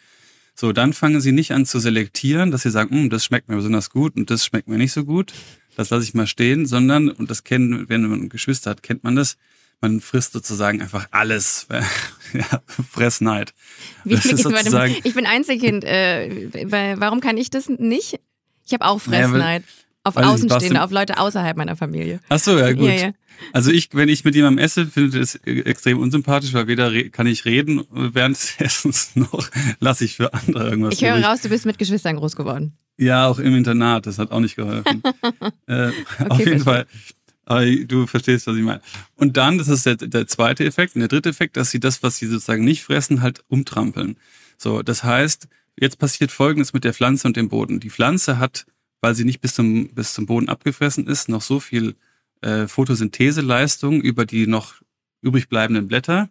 [0.54, 3.56] So, dann fangen sie nicht an zu selektieren, dass sie sagen, "Hm, das schmeckt mir
[3.56, 5.32] besonders gut und das schmeckt mir nicht so gut.
[5.76, 9.16] Das lasse ich mal stehen, sondern, und das kennen, wenn man Geschwister hat, kennt man
[9.16, 9.36] das,
[9.80, 11.66] man frisst sozusagen einfach alles.
[12.32, 12.44] ja,
[12.90, 13.54] Fressneid.
[14.04, 15.84] Wie, Das ist warte mal, sozusagen- ich bin Einzelkind.
[15.84, 18.20] Äh, warum kann ich das nicht?
[18.66, 19.64] Ich habe auch Fressneid.
[20.04, 22.20] auf weiß ich, Außenstehende, auf Leute außerhalb meiner Familie.
[22.28, 22.86] Ach so, ja gut.
[22.88, 23.10] Ja, ja.
[23.54, 27.26] Also ich, wenn ich mit jemandem esse, finde ich das extrem unsympathisch, weil weder kann
[27.26, 29.48] ich reden während des Essens noch
[29.80, 30.94] lasse ich für andere irgendwas.
[30.94, 32.76] Ich höre raus, du bist mit Geschwistern groß geworden.
[32.98, 35.02] Ja, auch im Internat, das hat auch nicht geholfen.
[35.66, 36.46] äh, auf verstehe.
[36.46, 36.86] jeden Fall.
[37.50, 38.80] Aber du verstehst, was ich meine.
[39.16, 40.94] Und dann, das ist der, der zweite Effekt.
[40.94, 44.16] Und der dritte Effekt, dass sie das, was sie sozusagen nicht fressen, halt umtrampeln.
[44.56, 47.80] So, das heißt, jetzt passiert Folgendes mit der Pflanze und dem Boden.
[47.80, 48.66] Die Pflanze hat,
[49.00, 51.96] weil sie nicht bis zum, bis zum Boden abgefressen ist, noch so viel
[52.40, 54.74] äh, Photosyntheseleistung über die noch
[55.20, 56.28] übrig bleibenden Blätter,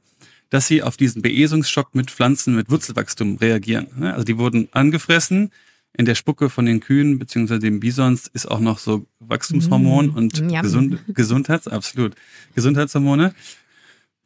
[0.49, 3.87] dass sie auf diesen Beesungsschock mit Pflanzen mit Wurzelwachstum reagieren.
[3.97, 4.13] Ne?
[4.13, 5.51] Also die wurden angefressen.
[5.93, 10.15] In der Spucke von den Kühen beziehungsweise dem Bisons ist auch noch so Wachstumshormon Mm,
[10.17, 10.61] und.
[10.61, 12.15] Gesund, Gesundheits, absolut,
[12.55, 13.33] Gesundheitshormone.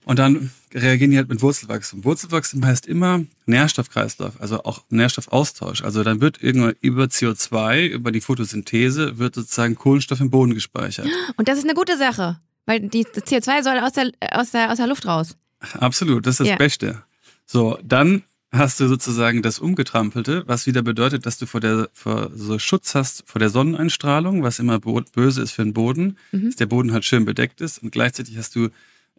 [0.06, 2.04] Und dann reagieren die halt mit Wurzelwachstum.
[2.04, 5.82] Wurzelwachstum heißt immer Nährstoffkreislauf, also auch Nährstoffaustausch.
[5.84, 11.08] Also dann wird irgendwann über CO2, über die Photosynthese, wird sozusagen Kohlenstoff im Boden gespeichert.
[11.38, 14.72] Und das ist eine gute Sache, weil die das CO2 soll aus der, aus der,
[14.72, 15.38] aus der Luft raus.
[15.80, 16.56] Absolut, das ist das Ja.
[16.58, 17.04] Beste.
[17.46, 18.24] So, dann
[18.54, 22.96] hast du sozusagen das Umgetrampelte, was wieder bedeutet, dass du vor der vor so Schutz
[22.96, 26.46] hast vor der Sonneneinstrahlung, was immer böse ist für den Boden, Mhm.
[26.46, 28.70] dass der Boden halt schön bedeckt ist und gleichzeitig hast du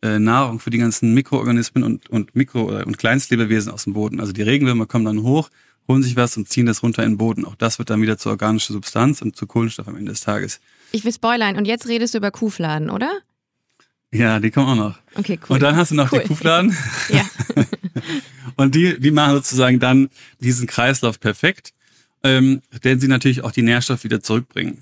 [0.02, 4.20] äh, Nahrung für die ganzen Mikroorganismen und, und Mikro- und Kleinstlebewesen aus dem Boden.
[4.20, 5.50] Also die Regenwürmer kommen dann hoch,
[5.88, 7.44] holen sich was und ziehen das runter in den Boden.
[7.44, 10.60] Auch das wird dann wieder zur organischen Substanz und zu Kohlenstoff am Ende des Tages.
[10.92, 11.56] Ich will spoilern.
[11.56, 13.10] Und jetzt redest du über Kuhfladen, oder?
[14.14, 14.98] Ja, die kommen auch noch.
[15.16, 15.54] Okay, cool.
[15.54, 16.20] Und dann hast du noch Cool.
[16.20, 16.76] die Kuhfladen.
[17.08, 17.24] Ja.
[18.56, 20.08] Und die, die machen sozusagen dann
[20.40, 21.72] diesen Kreislauf perfekt,
[22.22, 24.78] ähm, denn sie natürlich auch die Nährstoffe wieder zurückbringen.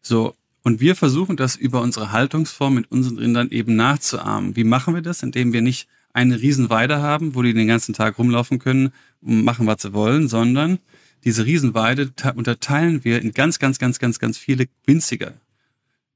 [0.00, 0.34] So.
[0.62, 4.56] Und wir versuchen das über unsere Haltungsform mit unseren Rindern eben nachzuahmen.
[4.56, 5.22] Wie machen wir das?
[5.22, 9.66] Indem wir nicht eine Riesenweide haben, wo die den ganzen Tag rumlaufen können und machen,
[9.66, 10.78] was sie wollen, sondern
[11.24, 15.34] diese Riesenweide te- unterteilen wir in ganz, ganz, ganz, ganz, ganz viele winziger.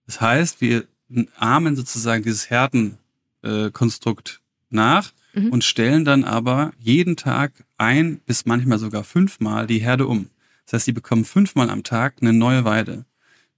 [0.06, 0.84] Das heißt, wir
[1.36, 2.50] ahmen sozusagen dieses
[3.42, 5.48] Herdenkonstrukt äh, nach Mhm.
[5.50, 10.30] und stellen dann aber jeden Tag ein bis manchmal sogar fünfmal die Herde um.
[10.64, 13.04] Das heißt, die bekommen fünfmal am Tag eine neue Weide.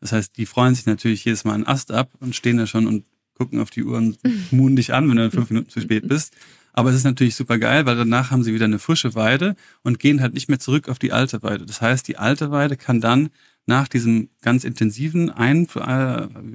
[0.00, 2.86] Das heißt, die freuen sich natürlich jedes Mal einen Ast ab und stehen da schon
[2.86, 3.04] und
[3.34, 4.18] gucken auf die Uhr und
[4.52, 6.34] muhen dich an, wenn du fünf Minuten zu spät bist.
[6.72, 9.98] Aber es ist natürlich super geil, weil danach haben sie wieder eine frische Weide und
[9.98, 11.66] gehen halt nicht mehr zurück auf die alte Weide.
[11.66, 13.28] Das heißt, die alte Weide kann dann
[13.66, 15.78] nach diesem ganz intensiven Ein äh,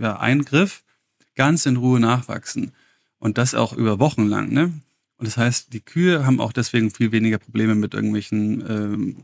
[0.02, 0.84] ja, Eingriff
[1.36, 2.72] ganz in Ruhe nachwachsen.
[3.20, 4.52] Und das auch über Wochen lang.
[4.52, 4.74] Ne?
[5.18, 9.18] Und das heißt, die Kühe haben auch deswegen viel weniger Probleme mit irgendwelchen, ähm,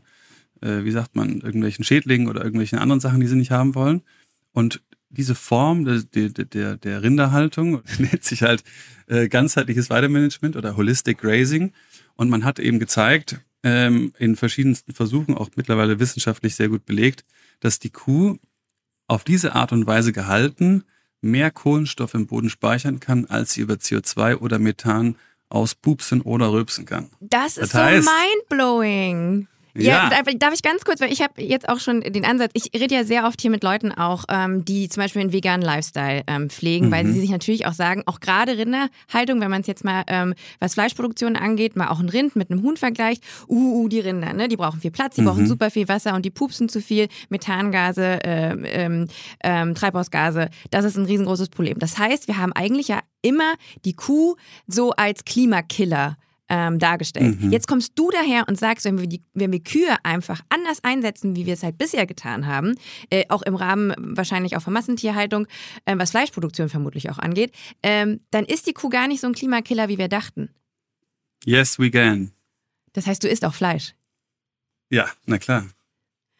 [0.60, 4.02] äh, wie sagt man, irgendwelchen Schädlingen oder irgendwelchen anderen Sachen, die sie nicht haben wollen.
[4.52, 8.62] Und diese Form der, der, der, der Rinderhaltung nennt sich halt
[9.08, 11.72] äh, ganzheitliches Weidemanagement oder Holistic Grazing.
[12.14, 17.24] Und man hat eben gezeigt, ähm, in verschiedensten Versuchen, auch mittlerweile wissenschaftlich sehr gut belegt,
[17.60, 18.36] dass die Kuh
[19.06, 20.84] auf diese Art und Weise gehalten
[21.20, 25.16] mehr Kohlenstoff im Boden speichern kann, als sie über CO2 oder Methan
[25.48, 27.08] auspupsen oder rülpsen kann.
[27.20, 28.08] Das ist Das so heißt-
[28.50, 29.48] mindblowing.
[29.76, 30.22] Ja, Ja.
[30.38, 33.04] darf- ich ganz kurz, weil ich habe jetzt auch schon den Ansatz, ich rede ja
[33.04, 36.90] sehr oft hier mit Leuten auch, ähm, die zum Beispiel einen veganen Lifestyle ähm, pflegen,
[36.90, 37.12] weil Mhm.
[37.12, 40.74] sie sich natürlich auch sagen, auch gerade Rinderhaltung, wenn man es jetzt mal, ähm, was
[40.74, 44.48] Fleischproduktion angeht, mal auch ein Rind mit einem Huhn vergleicht, uh, uh, die Rinder, ne,
[44.48, 45.46] die brauchen viel Platz, die brauchen Mhm.
[45.48, 49.08] super viel Wasser und die pupsen zu viel, Methangase, ähm,
[49.42, 51.78] ähm, Treibhausgase, das ist ein riesengroßes Problem.
[51.78, 53.54] Das heißt, wir haben eigentlich ja immer
[53.84, 56.16] die Kuh so als Klimakiller
[56.48, 57.40] ähm, dargestellt.
[57.40, 57.52] Mhm.
[57.52, 61.36] Jetzt kommst du daher und sagst, wenn wir, die, wenn wir Kühe einfach anders einsetzen,
[61.36, 62.74] wie wir es halt bisher getan haben,
[63.10, 65.46] äh, auch im Rahmen wahrscheinlich auch von Massentierhaltung,
[65.84, 69.34] äh, was Fleischproduktion vermutlich auch angeht, ähm, dann ist die Kuh gar nicht so ein
[69.34, 70.50] Klimakiller, wie wir dachten.
[71.44, 72.32] Yes, we can.
[72.92, 73.94] Das heißt, du isst auch Fleisch.
[74.90, 75.66] Ja, na klar.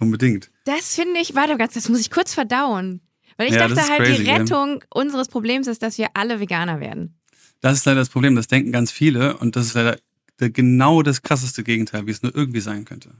[0.00, 0.50] Unbedingt.
[0.64, 3.00] Das finde ich, warte ganz, das muss ich kurz verdauen.
[3.36, 4.30] Weil ich Ja, dachte halt, crazy, die?
[4.30, 7.17] Rettung unseres Problems ist, dass wir alle Veganer werden.
[7.60, 9.98] Das ist leider das Problem, das denken ganz viele und das ist leider
[10.38, 13.10] der, genau das krasseste Gegenteil, wie es nur irgendwie sein könnte.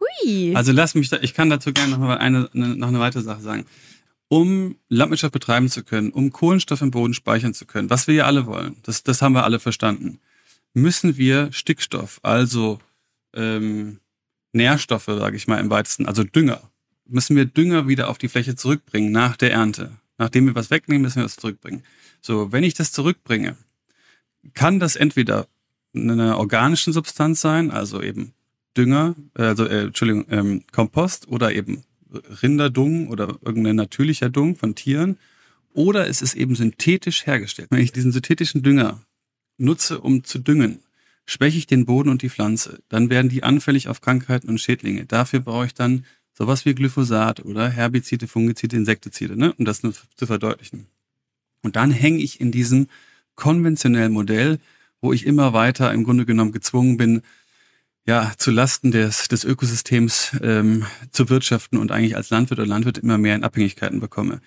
[0.00, 0.54] Hui.
[0.54, 3.40] Also lass mich da, ich kann dazu gerne noch mal eine, noch eine weitere Sache
[3.40, 3.66] sagen.
[4.28, 8.24] Um Landwirtschaft betreiben zu können, um Kohlenstoff im Boden speichern zu können, was wir ja
[8.26, 10.18] alle wollen, das, das haben wir alle verstanden,
[10.74, 12.78] müssen wir Stickstoff, also
[13.34, 14.00] ähm,
[14.52, 16.60] Nährstoffe, sage ich mal im weitesten, also Dünger,
[17.06, 19.92] müssen wir Dünger wieder auf die Fläche zurückbringen nach der Ernte.
[20.18, 21.84] Nachdem wir was wegnehmen, müssen wir das zurückbringen.
[22.20, 23.56] So, wenn ich das zurückbringe,
[24.54, 25.46] kann das entweder
[25.94, 28.32] eine organische Substanz sein, also eben
[28.76, 31.82] Dünger, also äh, Entschuldigung, ähm, Kompost oder eben
[32.42, 35.18] Rinderdung oder irgendein natürlicher Dung von Tieren.
[35.74, 37.68] Oder es ist eben synthetisch hergestellt.
[37.70, 39.02] Wenn ich diesen synthetischen Dünger
[39.58, 40.80] nutze, um zu düngen,
[41.26, 42.80] schwäche ich den Boden und die Pflanze.
[42.88, 45.04] Dann werden die anfällig auf Krankheiten und Schädlinge.
[45.04, 49.52] Dafür brauche ich dann sowas wie Glyphosat oder Herbizide, Fungizide, Insektizide, ne?
[49.58, 50.86] um das nur zu verdeutlichen.
[51.62, 52.86] Und dann hänge ich in diesem
[53.38, 54.58] konventionellen Modell,
[55.00, 57.22] wo ich immer weiter im Grunde genommen gezwungen bin,
[58.06, 62.98] ja, zu Lasten des, des Ökosystems ähm, zu wirtschaften und eigentlich als Landwirt oder Landwirt
[62.98, 64.40] immer mehr in Abhängigkeiten bekomme.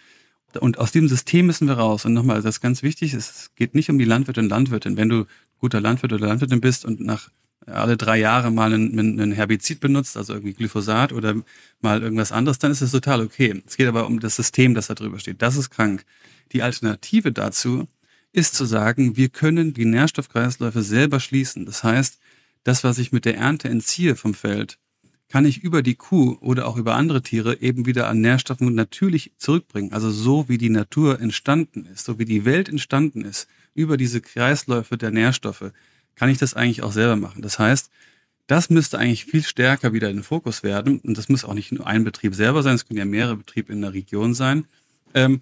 [0.59, 2.03] Und aus diesem System müssen wir raus.
[2.05, 4.97] Und nochmal, das ist ganz wichtig, es geht nicht um die Landwirte und Landwirtin.
[4.97, 5.25] Wenn du
[5.59, 7.29] guter Landwirt oder Landwirtin bist und nach
[7.67, 11.35] alle drei Jahre mal einen, einen Herbizid benutzt, also irgendwie Glyphosat oder
[11.79, 13.61] mal irgendwas anderes, dann ist es total okay.
[13.65, 15.41] Es geht aber um das System, das da drüber steht.
[15.41, 16.03] Das ist krank.
[16.51, 17.87] Die Alternative dazu
[18.33, 21.65] ist zu sagen, wir können die Nährstoffkreisläufe selber schließen.
[21.65, 22.19] Das heißt,
[22.63, 24.77] das, was ich mit der Ernte entziehe vom Feld,
[25.27, 29.31] kann ich über die Kuh oder auch über andere Tiere eben wieder an Nährstoffen natürlich
[29.37, 29.93] zurückbringen.
[29.93, 34.19] Also so wie die Natur entstanden ist, so wie die Welt entstanden ist, über diese
[34.19, 35.71] Kreisläufe der Nährstoffe,
[36.15, 37.41] kann ich das eigentlich auch selber machen.
[37.41, 37.89] Das heißt,
[38.47, 40.99] das müsste eigentlich viel stärker wieder in den Fokus werden.
[40.99, 43.71] Und das muss auch nicht nur ein Betrieb selber sein, es können ja mehrere Betriebe
[43.71, 44.65] in der Region sein.
[45.13, 45.39] Ähm,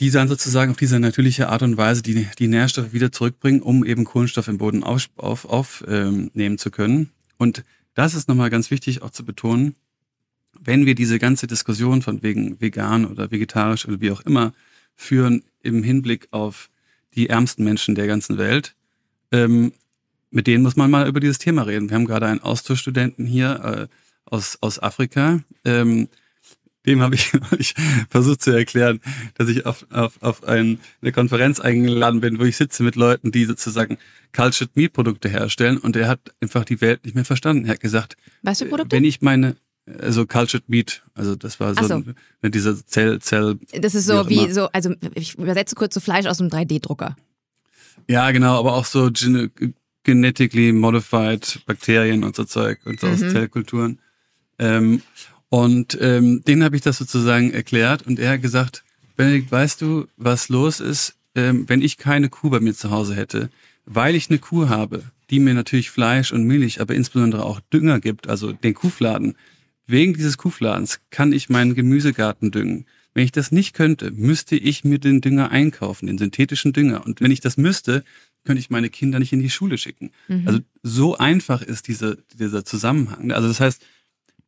[0.00, 3.84] die dann sozusagen auf diese natürliche Art und Weise die, die Nährstoffe wieder zurückbringen, um
[3.84, 7.10] eben Kohlenstoff im Boden aufnehmen auf, auf, ähm, zu können.
[7.38, 9.76] Und das ist nochmal ganz wichtig auch zu betonen,
[10.60, 14.52] wenn wir diese ganze Diskussion von wegen vegan oder vegetarisch oder wie auch immer
[14.94, 16.70] führen im Hinblick auf
[17.14, 18.74] die ärmsten Menschen der ganzen Welt,
[19.30, 19.72] ähm,
[20.30, 21.88] mit denen muss man mal über dieses Thema reden.
[21.88, 26.08] Wir haben gerade einen Austauschstudenten hier äh, aus, aus Afrika, ähm,
[26.86, 27.74] dem habe ich, ich
[28.10, 29.00] versucht zu erklären,
[29.34, 33.32] dass ich auf, auf, auf ein, eine Konferenz eingeladen bin, wo ich sitze mit Leuten,
[33.32, 33.98] die sozusagen
[34.32, 37.64] Cultured Meat Produkte herstellen und er hat einfach die Welt nicht mehr verstanden.
[37.66, 38.96] Er hat gesagt, Was für Produkte?
[38.96, 39.56] wenn ich meine,
[40.00, 41.94] also Cultured Meat, also das war so, so.
[42.42, 44.54] ein, diese Zell, Zell, Das ist wie so wie immer.
[44.54, 47.16] so, also ich übersetze kurz so Fleisch aus einem 3D-Drucker.
[48.08, 49.50] ja genau, aber auch so gene,
[50.02, 53.30] genetically modified Bakterien und so Zeug und so aus Mhm.
[53.30, 54.00] Zellkulturen.
[54.58, 55.02] Ähm,
[55.54, 58.82] und ähm, denen habe ich das sozusagen erklärt und er hat gesagt,
[59.16, 63.14] Benedikt, weißt du, was los ist, ähm, wenn ich keine Kuh bei mir zu Hause
[63.14, 63.50] hätte,
[63.84, 68.00] weil ich eine Kuh habe, die mir natürlich Fleisch und Milch, aber insbesondere auch Dünger
[68.00, 69.36] gibt, also den Kuhfladen.
[69.86, 72.86] Wegen dieses Kuhfladens kann ich meinen Gemüsegarten düngen.
[73.14, 77.06] Wenn ich das nicht könnte, müsste ich mir den Dünger einkaufen, den synthetischen Dünger.
[77.06, 78.02] Und wenn ich das müsste,
[78.42, 80.10] könnte ich meine Kinder nicht in die Schule schicken.
[80.46, 83.30] Also so einfach ist diese, dieser Zusammenhang.
[83.30, 83.84] Also das heißt,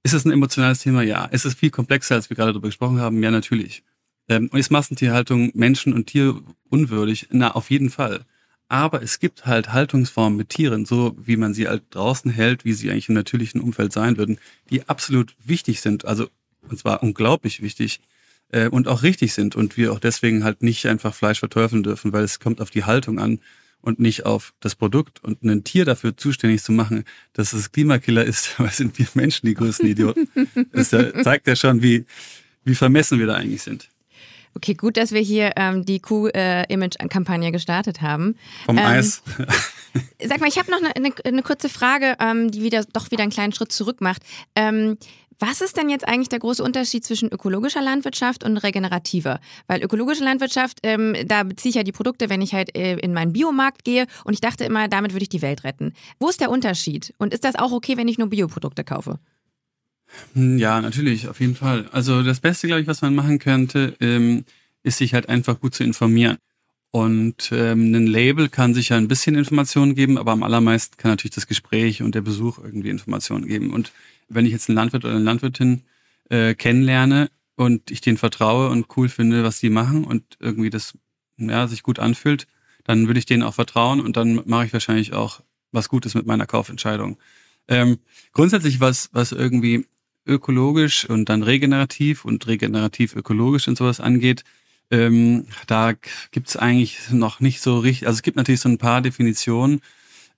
[0.06, 1.02] ist es ein emotionales Thema?
[1.02, 1.24] Ja.
[1.24, 3.20] Ist es viel komplexer, als wir gerade darüber gesprochen haben?
[3.24, 3.82] Ja, natürlich.
[4.28, 6.40] Ähm, und ist Massentierhaltung Menschen und Tier
[6.70, 7.26] unwürdig?
[7.32, 8.24] Na, auf jeden Fall.
[8.68, 12.72] Aber es gibt halt Haltungsformen mit Tieren, so wie man sie halt draußen hält, wie
[12.72, 14.38] sie eigentlich im natürlichen Umfeld sein würden,
[14.70, 16.04] die absolut wichtig sind.
[16.04, 16.28] Also,
[16.68, 18.00] und zwar unglaublich wichtig
[18.52, 19.56] äh, und auch richtig sind.
[19.56, 22.84] Und wir auch deswegen halt nicht einfach Fleisch verteufeln dürfen, weil es kommt auf die
[22.84, 23.40] Haltung an
[23.86, 25.22] und nicht auf das Produkt.
[25.22, 29.46] Und ein Tier dafür zuständig zu machen, dass es Klimakiller ist, weil sind wir Menschen
[29.46, 30.28] die größten Idioten.
[30.72, 32.04] Das ja, zeigt ja schon, wie,
[32.64, 33.88] wie vermessen wir da eigentlich sind.
[34.54, 38.36] Okay, gut, dass wir hier ähm, die Q-Image-Kampagne gestartet haben.
[38.64, 39.22] Vom Ähm, Eis.
[40.22, 43.22] Sag mal, ich habe noch eine, eine, eine kurze Frage, ähm, die wieder doch wieder
[43.22, 44.22] einen kleinen Schritt zurück macht.
[45.38, 49.40] Was ist denn jetzt eigentlich der große Unterschied zwischen ökologischer Landwirtschaft und regenerativer?
[49.66, 53.12] Weil ökologische Landwirtschaft, ähm, da beziehe ich ja die Produkte, wenn ich halt äh, in
[53.12, 55.92] meinen Biomarkt gehe und ich dachte immer, damit würde ich die Welt retten.
[56.18, 57.12] Wo ist der Unterschied?
[57.18, 59.18] Und ist das auch okay, wenn ich nur Bioprodukte kaufe?
[60.34, 61.88] Hm, Ja, natürlich, auf jeden Fall.
[61.92, 64.44] Also das Beste, glaube ich, was man machen könnte, ähm,
[64.82, 66.38] ist sich halt einfach gut zu informieren.
[66.92, 71.10] Und ähm, ein Label kann sich ja ein bisschen Informationen geben, aber am allermeisten kann
[71.10, 73.72] natürlich das Gespräch und der Besuch irgendwie Informationen geben.
[73.72, 73.92] Und
[74.28, 75.82] wenn ich jetzt einen Landwirt oder eine Landwirtin
[76.30, 80.98] äh, kennenlerne und ich denen vertraue und cool finde, was die machen und irgendwie das
[81.38, 82.46] ja, sich gut anfühlt,
[82.84, 85.40] dann würde ich denen auch vertrauen und dann mache ich wahrscheinlich auch
[85.72, 87.18] was Gutes mit meiner Kaufentscheidung.
[87.68, 87.98] Ähm,
[88.32, 89.86] grundsätzlich was, was irgendwie
[90.26, 94.44] ökologisch und dann regenerativ und regenerativ ökologisch und sowas angeht,
[94.90, 95.94] ähm, da
[96.30, 99.80] gibt's eigentlich noch nicht so richtig, also es gibt natürlich so ein paar Definitionen,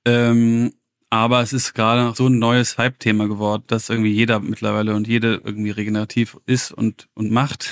[0.04, 0.72] ähm,
[1.10, 5.08] aber es ist gerade noch so ein neues Hype-Thema geworden, dass irgendwie jeder mittlerweile und
[5.08, 7.70] jede irgendwie regenerativ ist und, und macht.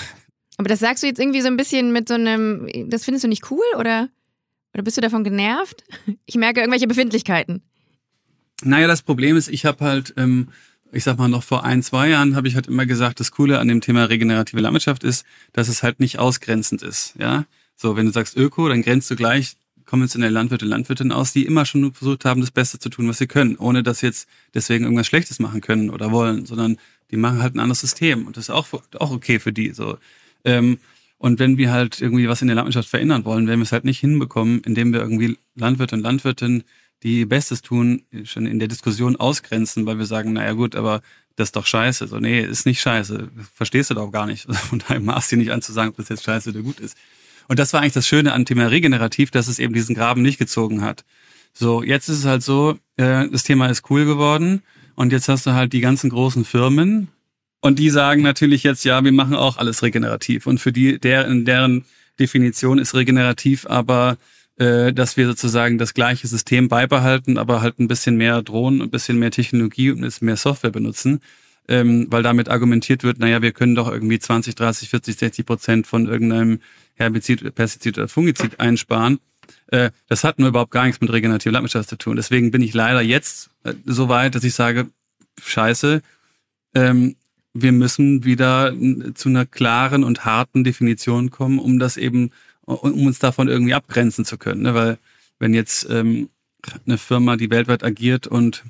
[0.57, 3.29] Aber das sagst du jetzt irgendwie so ein bisschen mit so einem, das findest du
[3.29, 4.09] nicht cool oder,
[4.73, 5.85] oder bist du davon genervt?
[6.25, 7.63] Ich merke irgendwelche Befindlichkeiten.
[8.63, 10.49] Naja, das Problem ist, ich habe halt, ähm,
[10.93, 13.59] ich sag mal, noch vor ein, zwei Jahren habe ich halt immer gesagt, das Coole
[13.59, 17.15] an dem Thema regenerative Landwirtschaft ist, dass es halt nicht ausgrenzend ist.
[17.19, 17.45] Ja,
[17.77, 21.65] so wenn du sagst Öko, dann grenzt du gleich konventionelle Landwirte Landwirtinnen aus, die immer
[21.65, 24.85] schon versucht haben, das Beste zu tun, was sie können, ohne dass sie jetzt deswegen
[24.85, 26.77] irgendwas Schlechtes machen können oder wollen, sondern
[27.11, 28.67] die machen halt ein anderes System und das ist auch,
[28.99, 29.73] auch okay für die.
[29.73, 29.99] So.
[30.45, 30.79] Ähm,
[31.19, 33.85] und wenn wir halt irgendwie was in der Landwirtschaft verändern wollen, werden wir es halt
[33.85, 36.65] nicht hinbekommen, indem wir irgendwie Landwirte und Landwirtinnen,
[37.03, 41.03] die Bestes tun, schon in der Diskussion ausgrenzen, weil wir sagen, naja gut, aber
[41.37, 42.09] das ist doch scheiße.
[42.09, 43.29] So, nee, ist nicht scheiße.
[43.55, 44.51] Verstehst du doch gar nicht.
[44.53, 46.97] Von daher maß dir nicht an zu sagen, ob das jetzt scheiße oder gut ist.
[47.49, 50.39] Und das war eigentlich das Schöne an Thema Regenerativ, dass es eben diesen Graben nicht
[50.39, 51.05] gezogen hat.
[51.53, 54.63] So, jetzt ist es halt so, äh, das Thema ist cool geworden
[54.95, 57.09] und jetzt hast du halt die ganzen großen Firmen
[57.61, 60.47] und die sagen natürlich jetzt, ja, wir machen auch alles regenerativ.
[60.47, 61.85] Und für die, der, in deren
[62.19, 64.19] Definition ist regenerativ aber,
[64.59, 68.91] äh, dass wir sozusagen das gleiche System beibehalten, aber halt ein bisschen mehr Drohnen, ein
[68.91, 71.21] bisschen mehr Technologie und ein bisschen mehr Software benutzen
[71.69, 75.87] ähm, weil damit argumentiert wird, naja, wir können doch irgendwie 20, 30, 40, 60 Prozent
[75.87, 76.61] von irgendeinem
[76.95, 79.19] Herbizid, Pestizid oder Fungizid einsparen.
[79.69, 82.17] Äh, das hat nur überhaupt gar nichts mit regenerativer Landwirtschaft zu tun.
[82.17, 84.89] Deswegen bin ich leider jetzt äh, so weit, dass ich sage,
[85.41, 86.03] scheiße,
[86.75, 87.17] ähm,
[87.53, 88.75] wir müssen wieder
[89.15, 92.31] zu einer klaren und harten Definition kommen, um das eben,
[92.63, 94.63] um uns davon irgendwie abgrenzen zu können.
[94.63, 94.75] Ne?
[94.75, 94.99] Weil
[95.39, 96.29] wenn jetzt ähm,
[96.85, 98.65] eine Firma, die weltweit agiert und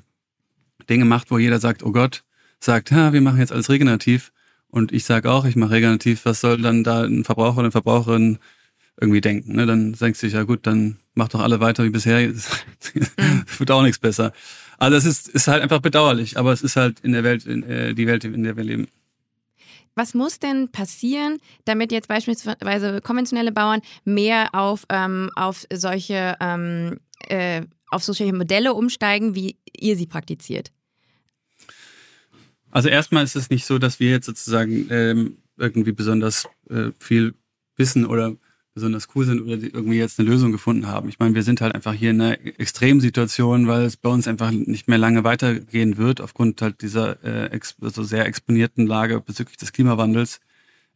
[0.89, 2.23] Dinge macht, wo jeder sagt, oh Gott,
[2.59, 4.31] sagt, ja, wir machen jetzt alles regenerativ
[4.69, 7.71] und ich sage auch, ich mache regenerativ, was soll dann da ein Verbraucher oder eine
[7.71, 8.39] Verbraucherin
[8.99, 9.55] irgendwie denken?
[9.55, 9.65] Ne?
[9.65, 12.19] Dann denkst du dich, ja gut, dann mach doch alle weiter wie bisher,
[13.57, 14.33] wird auch nichts besser.
[14.77, 17.63] Also es ist, ist halt einfach bedauerlich, aber es ist halt in der Welt, in,
[17.63, 18.87] äh, die Welt, in der wir leben.
[19.95, 26.99] Was muss denn passieren, damit jetzt beispielsweise konventionelle Bauern mehr auf, ähm, auf solche ähm,
[27.27, 30.71] äh, auf solche Modelle umsteigen, wie ihr sie praktiziert?
[32.71, 37.33] Also erstmal ist es nicht so, dass wir jetzt sozusagen ähm, irgendwie besonders äh, viel
[37.75, 38.35] wissen oder
[38.77, 41.09] besonders cool sind oder irgendwie jetzt eine Lösung gefunden haben.
[41.09, 44.51] Ich meine, wir sind halt einfach hier in einer Extremsituation, weil es bei uns einfach
[44.51, 49.73] nicht mehr lange weitergehen wird, aufgrund halt dieser äh, also sehr exponierten Lage bezüglich des
[49.73, 50.39] Klimawandels.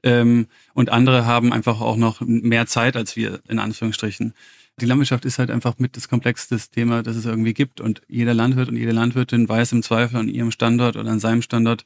[0.04, 4.34] Ähm, und andere haben einfach auch noch mehr Zeit als wir, in Anführungsstrichen
[4.82, 7.80] die Landwirtschaft ist halt einfach mit das komplexeste Thema, das es irgendwie gibt.
[7.80, 11.42] Und jeder Landwirt und jede Landwirtin weiß im Zweifel an ihrem Standort oder an seinem
[11.42, 11.86] Standort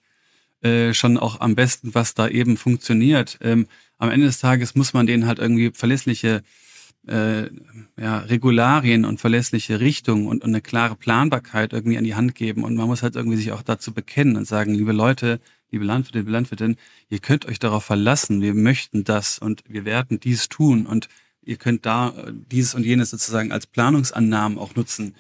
[0.62, 3.38] äh, schon auch am besten, was da eben funktioniert.
[3.41, 6.43] Ähm, am Ende des Tages muss man denen halt irgendwie verlässliche
[7.08, 7.49] äh,
[7.99, 12.63] ja, Regularien und verlässliche Richtung und, und eine klare Planbarkeit irgendwie an die Hand geben.
[12.63, 15.39] Und man muss halt irgendwie sich auch dazu bekennen und sagen, liebe Leute,
[15.71, 16.77] liebe Landwirte, liebe Landwirtin,
[17.10, 20.86] ihr könnt euch darauf verlassen, wir möchten das und wir werden dies tun.
[20.86, 21.10] Und
[21.45, 25.15] ihr könnt da äh, dieses und jenes sozusagen als Planungsannahmen auch nutzen.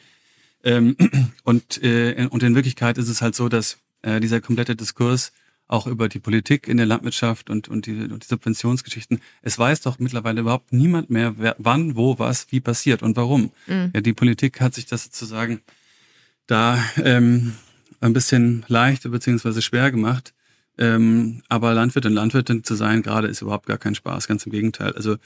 [0.63, 0.95] Ähm,
[1.43, 5.31] und, äh, und in Wirklichkeit ist es halt so, dass äh, dieser komplette Diskurs
[5.67, 9.81] auch über die Politik in der Landwirtschaft und, und, die, und die Subventionsgeschichten, es weiß
[9.81, 13.51] doch mittlerweile überhaupt niemand mehr, wer, wann, wo, was, wie passiert und warum.
[13.65, 13.91] Mhm.
[13.93, 15.61] Ja, die Politik hat sich das sozusagen
[16.45, 17.53] da ähm,
[17.99, 19.61] ein bisschen leicht bzw.
[19.61, 20.33] schwer gemacht.
[20.77, 24.51] Ähm, aber Landwirt und Landwirtin zu sein gerade ist überhaupt gar kein Spaß, ganz im
[24.51, 24.93] Gegenteil.
[24.93, 25.17] Also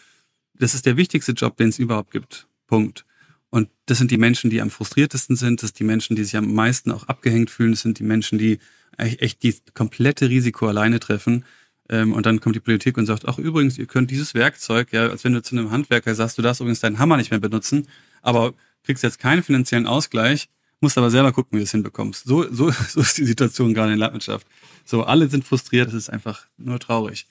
[0.60, 2.48] das ist der wichtigste Job, den es überhaupt gibt.
[2.68, 3.06] Punkt.
[3.50, 5.64] Und das sind die Menschen, die am frustriertesten sind.
[5.64, 7.72] Das sind die Menschen, die sich am meisten auch abgehängt fühlen.
[7.72, 8.60] Das sind die Menschen, die
[8.98, 11.46] echt die komplette Risiko alleine treffen.
[11.90, 15.08] Ähm, und dann kommt die Politik und sagt, ach übrigens, ihr könnt dieses Werkzeug, ja,
[15.08, 17.88] als wenn du zu einem Handwerker sagst, du darfst übrigens deinen Hammer nicht mehr benutzen,
[18.22, 20.50] aber kriegst jetzt keinen finanziellen Ausgleich,
[20.82, 22.26] musst aber selber gucken, wie du es hinbekommst.
[22.26, 24.46] So, so, so ist die Situation gerade in der Landwirtschaft.
[24.86, 27.26] So, alle sind frustriert, es ist einfach nur traurig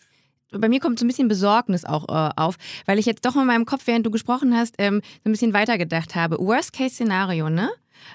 [0.53, 2.57] bei mir kommt so ein bisschen Besorgnis auch äh, auf,
[2.87, 5.53] weil ich jetzt doch in meinem Kopf, während du gesprochen hast, ähm, so ein bisschen
[5.53, 6.39] weitergedacht habe.
[6.39, 7.71] Worst-Case-Szenario, ne?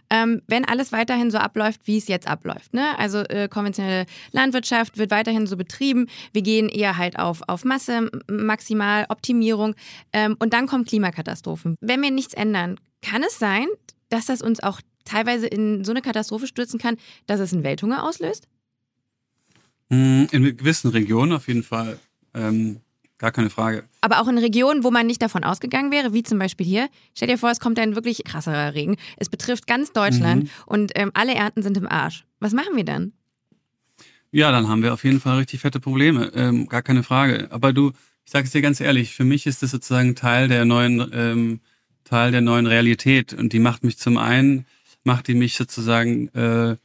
[0.10, 2.74] Ähm, wenn alles weiterhin so abläuft, wie es jetzt abläuft.
[2.74, 2.97] Ne?
[2.97, 6.08] Also äh, konventionelle Landwirtschaft wird weiterhin so betrieben.
[6.32, 9.76] Wir gehen eher halt auf, auf Masse, maximal Optimierung
[10.14, 11.76] ähm, und dann kommen Klimakatastrophen.
[11.82, 13.68] Wenn wir nichts ändern, kann es sein,
[14.10, 16.97] dass das uns auch teilweise in so eine Katastrophe stürzen kann,
[17.28, 18.47] dass es einen Welthunger auslöst?
[19.89, 21.99] Hm, in gewissen Regionen auf jeden Fall.
[22.34, 22.82] Ähm,
[23.18, 23.84] gar keine Frage.
[24.02, 26.90] Aber auch in Regionen, wo man nicht davon ausgegangen wäre, wie zum Beispiel hier.
[27.16, 28.98] Stell dir vor, es kommt ein wirklich krasserer Regen.
[29.18, 30.50] Es betrifft ganz Deutschland mhm.
[30.66, 32.26] und ähm, alle Ernten sind im Arsch.
[32.40, 33.14] Was machen wir dann?
[34.32, 37.48] Ja, dann haben wir auf jeden Fall richtig fette Probleme, ähm, gar keine Frage.
[37.52, 37.92] Aber du,
[38.26, 41.60] ich sage es dir ganz ehrlich, für mich ist das sozusagen Teil der neuen ähm,
[42.04, 44.66] Teil der neuen Realität und die macht mich zum einen
[45.04, 46.78] macht die mich sozusagen äh,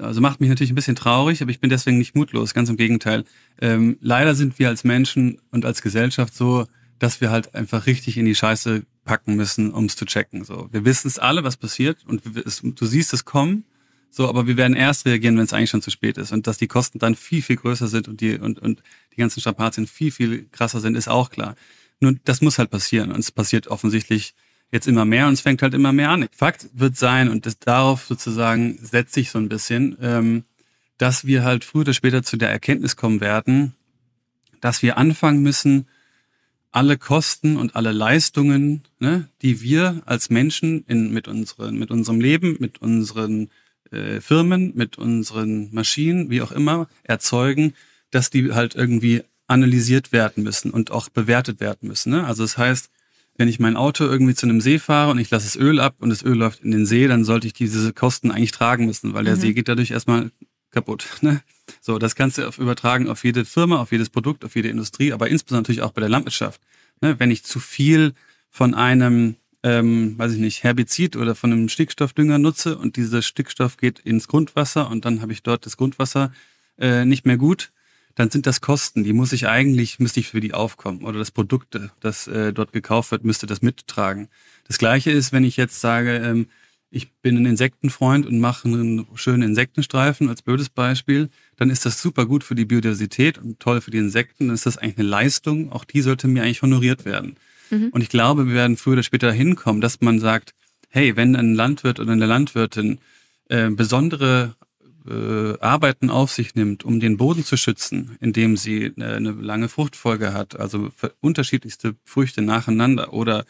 [0.00, 2.76] also macht mich natürlich ein bisschen traurig, aber ich bin deswegen nicht mutlos, ganz im
[2.76, 3.24] Gegenteil.
[3.60, 6.66] Ähm, leider sind wir als Menschen und als Gesellschaft so,
[6.98, 10.44] dass wir halt einfach richtig in die Scheiße packen müssen, um es zu checken.
[10.44, 13.64] So, wir wissen es alle, was passiert und es, du siehst es kommen.
[14.10, 16.58] So, aber wir werden erst reagieren, wenn es eigentlich schon zu spät ist und dass
[16.58, 18.82] die Kosten dann viel viel größer sind und die und und
[19.12, 21.54] die ganzen Strapazien viel viel krasser sind, ist auch klar.
[22.00, 24.34] Nur das muss halt passieren und es passiert offensichtlich
[24.72, 26.26] jetzt immer mehr und es fängt halt immer mehr an.
[26.32, 30.44] Fakt wird sein, und das, darauf sozusagen setze ich so ein bisschen, ähm,
[30.98, 33.74] dass wir halt früher oder später zu der Erkenntnis kommen werden,
[34.60, 35.86] dass wir anfangen müssen,
[36.72, 42.20] alle Kosten und alle Leistungen, ne, die wir als Menschen in, mit, unseren, mit unserem
[42.20, 43.48] Leben, mit unseren
[43.90, 47.72] äh, Firmen, mit unseren Maschinen, wie auch immer, erzeugen,
[48.10, 52.10] dass die halt irgendwie analysiert werden müssen und auch bewertet werden müssen.
[52.10, 52.26] Ne?
[52.26, 52.90] Also das heißt,
[53.38, 55.96] wenn ich mein Auto irgendwie zu einem See fahre und ich lasse das Öl ab
[55.98, 59.14] und das Öl läuft in den See, dann sollte ich diese Kosten eigentlich tragen müssen,
[59.14, 59.40] weil der mhm.
[59.40, 60.30] See geht dadurch erstmal
[60.70, 61.06] kaputt.
[61.22, 61.42] Ne?
[61.80, 65.12] So, das kannst du auf, übertragen auf jede Firma, auf jedes Produkt, auf jede Industrie,
[65.12, 66.60] aber insbesondere natürlich auch bei der Landwirtschaft.
[67.00, 67.18] Ne?
[67.18, 68.14] Wenn ich zu viel
[68.50, 73.76] von einem, ähm, weiß ich nicht, Herbizid oder von einem Stickstoffdünger nutze und dieser Stickstoff
[73.76, 76.32] geht ins Grundwasser und dann habe ich dort das Grundwasser
[76.78, 77.72] äh, nicht mehr gut,
[78.16, 81.04] dann sind das Kosten, die muss ich eigentlich, müsste ich für die aufkommen.
[81.04, 84.28] Oder das Produkt, das äh, dort gekauft wird, müsste das mittragen.
[84.66, 86.46] Das gleiche ist, wenn ich jetzt sage, ähm,
[86.90, 92.00] ich bin ein Insektenfreund und mache einen schönen Insektenstreifen als blödes Beispiel, dann ist das
[92.00, 94.46] super gut für die Biodiversität und toll für die Insekten.
[94.46, 97.36] Dann ist das eigentlich eine Leistung, auch die sollte mir eigentlich honoriert werden.
[97.68, 97.90] Mhm.
[97.90, 100.54] Und ich glaube, wir werden früher oder später hinkommen, dass man sagt,
[100.88, 102.98] hey, wenn ein Landwirt oder eine Landwirtin
[103.50, 104.56] äh, besondere
[105.08, 109.68] äh, Arbeiten auf sich nimmt, um den Boden zu schützen, indem sie eine, eine lange
[109.68, 110.90] Fruchtfolge hat, also
[111.20, 113.44] unterschiedlichste Früchte nacheinander oder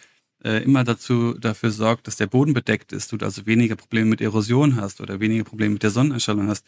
[0.44, 4.20] äh, immer dazu dafür sorgt, dass der Boden bedeckt ist, du also weniger Probleme mit
[4.20, 6.64] Erosion hast oder weniger Probleme mit der Sonneneinstrahlung hast,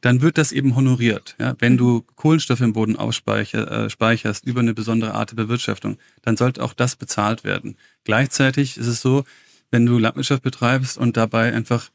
[0.00, 1.36] dann wird das eben honoriert.
[1.38, 1.54] Ja?
[1.58, 6.62] Wenn du Kohlenstoff im Boden ausspeicherst äh, über eine besondere Art der Bewirtschaftung, dann sollte
[6.62, 7.76] auch das bezahlt werden.
[8.04, 9.24] Gleichzeitig ist es so,
[9.70, 11.90] wenn du Landwirtschaft betreibst und dabei einfach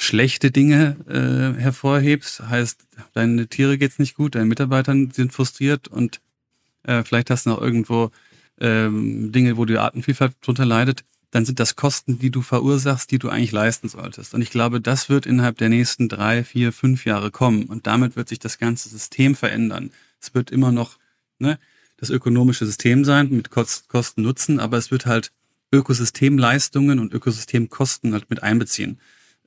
[0.00, 6.20] schlechte Dinge äh, hervorhebst, heißt, deine Tiere geht's nicht gut, deine Mitarbeiter sind frustriert und
[6.84, 8.10] äh, vielleicht hast du noch irgendwo
[8.60, 13.18] ähm, Dinge, wo die Artenvielfalt drunter leidet, dann sind das Kosten, die du verursachst, die
[13.18, 14.32] du eigentlich leisten solltest.
[14.32, 17.64] Und ich glaube, das wird innerhalb der nächsten drei, vier, fünf Jahre kommen.
[17.64, 19.90] Und damit wird sich das ganze System verändern.
[20.20, 20.98] Es wird immer noch
[21.38, 21.58] ne,
[21.98, 25.30] das ökonomische System sein mit Kosten Nutzen, aber es wird halt
[25.72, 28.98] Ökosystemleistungen und Ökosystemkosten halt mit einbeziehen.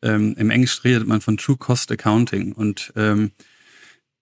[0.03, 3.31] Ähm, Im Englisch redet man von True Cost Accounting und ähm,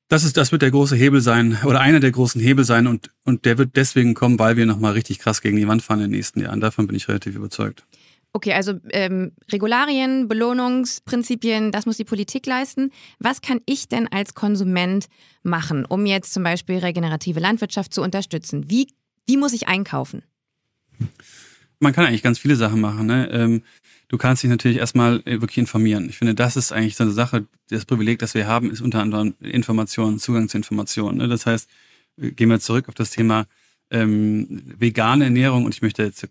[0.07, 3.11] das ist, das wird der große Hebel sein oder einer der großen Hebel sein und
[3.23, 5.99] und der wird deswegen kommen, weil wir noch mal richtig krass gegen die Wand fahren
[5.99, 6.59] in den nächsten Jahren.
[6.59, 7.86] Davon bin ich relativ überzeugt.
[8.34, 12.91] Okay, also ähm, Regularien, Belohnungsprinzipien, das muss die Politik leisten.
[13.19, 15.07] Was kann ich denn als Konsument
[15.43, 18.69] machen, um jetzt zum Beispiel regenerative Landwirtschaft zu unterstützen?
[18.69, 18.88] Wie,
[19.27, 20.23] wie muss ich einkaufen?
[21.79, 23.05] Man kann eigentlich ganz viele Sachen machen.
[23.05, 23.29] Ne?
[23.32, 23.63] Ähm,
[24.12, 26.09] du kannst dich natürlich erstmal äh, wirklich informieren.
[26.09, 29.01] Ich finde, das ist eigentlich so eine Sache, das Privileg, das wir haben, ist unter
[29.01, 31.18] anderem Informationen, Zugang zu Informationen.
[31.18, 31.30] Ne?
[31.30, 31.70] Das heißt,
[32.18, 33.45] äh, gehen wir zurück auf das Thema
[33.89, 36.28] ähm, vegane Ernährung und ich möchte jetzt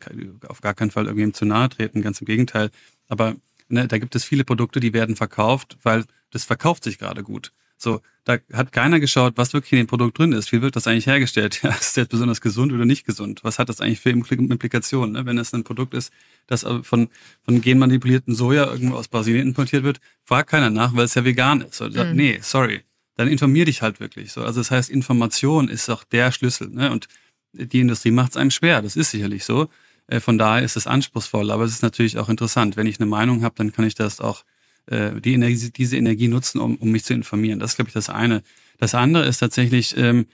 [0.47, 2.71] auf gar keinen Fall irgendjemandem zu nahe treten, ganz im Gegenteil.
[3.09, 3.35] Aber
[3.69, 7.53] ne, da gibt es viele Produkte, die werden verkauft, weil das verkauft sich gerade gut.
[7.79, 10.53] So, da hat keiner geschaut, was wirklich in dem Produkt drin ist.
[10.53, 11.61] Wie wird das eigentlich hergestellt?
[11.63, 13.41] Ja, ist das jetzt besonders gesund oder nicht gesund?
[13.43, 15.13] Was hat das eigentlich für Implikationen?
[15.13, 15.27] Ne?
[15.27, 16.13] Wenn es ein Produkt ist,
[16.47, 17.09] das von,
[17.43, 21.63] von genmanipulierten Soja irgendwo aus Brasilien importiert wird, fragt keiner nach, weil es ja vegan
[21.63, 21.81] ist.
[21.81, 22.17] Oder sagt, mhm.
[22.17, 22.83] nee, sorry.
[23.17, 24.33] Dann informier dich halt wirklich.
[24.33, 26.69] So, also das heißt, Information ist auch der Schlüssel.
[26.69, 26.91] Ne?
[26.91, 27.09] Und
[27.53, 28.83] die Industrie macht es einem schwer.
[28.83, 29.69] Das ist sicherlich so.
[30.07, 32.77] Äh, von daher ist es anspruchsvoll, aber es ist natürlich auch interessant.
[32.77, 34.45] Wenn ich eine Meinung habe, dann kann ich das auch
[34.87, 37.59] äh, die Energie, diese Energie nutzen, um, um mich zu informieren.
[37.61, 38.43] Das ist, glaube ich, das eine.
[38.79, 40.27] Das andere ist tatsächlich, ähm,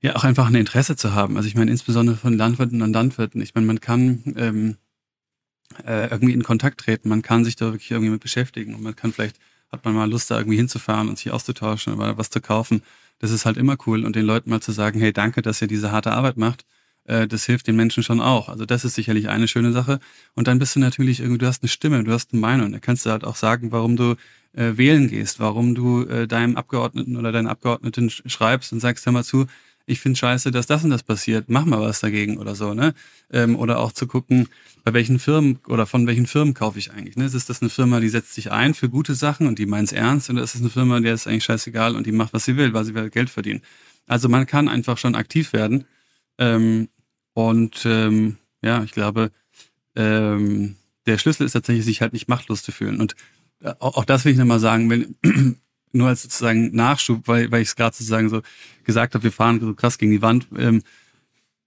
[0.00, 1.36] ja, auch einfach ein Interesse zu haben.
[1.36, 3.40] Also ich meine, insbesondere von Landwirten und Landwirten.
[3.40, 4.76] Ich meine, man kann ähm,
[5.86, 8.94] äh, irgendwie in Kontakt treten, man kann sich da wirklich irgendwie mit beschäftigen und man
[8.96, 9.38] kann vielleicht,
[9.72, 12.82] hat man mal Lust, da irgendwie hinzufahren und sich auszutauschen oder was zu kaufen.
[13.18, 15.68] Das ist halt immer cool und den Leuten mal zu sagen, hey, danke, dass ihr
[15.68, 16.64] diese harte Arbeit macht
[17.04, 18.48] äh, das hilft den Menschen schon auch.
[18.48, 20.00] Also das ist sicherlich eine schöne Sache.
[20.34, 22.72] Und dann bist du natürlich irgendwie, du hast eine Stimme, du hast eine Meinung.
[22.72, 24.14] Da kannst du halt auch sagen, warum du
[24.52, 29.12] äh, wählen gehst, warum du äh, deinem Abgeordneten oder deinen Abgeordneten schreibst und sagst, hör
[29.12, 29.46] mal zu,
[29.86, 32.94] ich finde scheiße, dass das und das passiert, mach mal was dagegen oder so, ne?
[33.30, 34.48] Ähm, oder auch zu gucken,
[34.82, 37.26] bei welchen Firmen oder von welchen Firmen kaufe ich eigentlich, ne?
[37.26, 39.92] Ist das eine Firma, die setzt sich ein für gute Sachen und die meint es
[39.92, 42.56] ernst oder ist es eine Firma, der ist eigentlich scheißegal und die macht, was sie
[42.56, 43.60] will, weil sie will Geld verdienen?
[44.06, 45.84] Also man kann einfach schon aktiv werden
[46.38, 46.88] ähm,
[47.34, 49.30] und ähm, ja, ich glaube,
[49.94, 50.76] ähm,
[51.06, 53.00] der Schlüssel ist tatsächlich, sich halt nicht machtlos zu fühlen.
[53.00, 53.14] Und
[53.60, 55.16] äh, auch, auch das will ich nochmal sagen, wenn,
[55.92, 58.42] nur als sozusagen Nachschub, weil, weil ich es gerade sozusagen so
[58.84, 60.48] gesagt habe, wir fahren so krass gegen die Wand.
[60.56, 60.82] Ähm,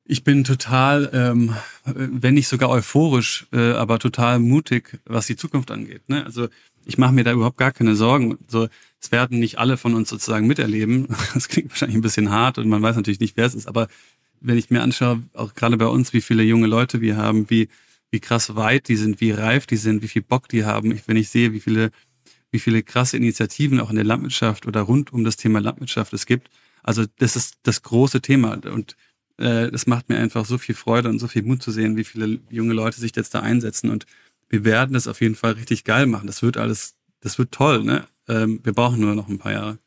[0.09, 1.53] ich bin total, ähm,
[1.83, 6.07] wenn nicht sogar euphorisch, äh, aber total mutig, was die Zukunft angeht.
[6.07, 6.23] Ne?
[6.23, 6.47] Also
[6.85, 8.37] ich mache mir da überhaupt gar keine Sorgen.
[8.47, 8.69] So,
[9.01, 11.07] es werden nicht alle von uns sozusagen miterleben.
[11.33, 13.67] Das klingt wahrscheinlich ein bisschen hart und man weiß natürlich nicht, wer es ist.
[13.67, 13.87] Aber
[14.41, 17.69] wenn ich mir anschaue, auch gerade bei uns, wie viele junge Leute wir haben, wie
[18.11, 20.91] wie krass weit die sind, wie reif die sind, wie viel Bock die haben.
[20.91, 21.91] Ich, wenn ich sehe, wie viele,
[22.51, 26.25] wie viele krasse Initiativen auch in der Landwirtschaft oder rund um das Thema Landwirtschaft es
[26.25, 26.49] gibt.
[26.83, 28.95] Also das ist das große Thema und
[29.37, 32.05] äh, das macht mir einfach so viel Freude und so viel Mut zu sehen, wie
[32.05, 34.05] viele junge Leute sich jetzt da einsetzen und
[34.49, 36.27] wir werden das auf jeden Fall richtig geil machen.
[36.27, 37.83] Das wird alles, das wird toll.
[37.83, 38.07] Ne?
[38.29, 39.79] Ähm, wir brauchen nur noch ein paar Jahre.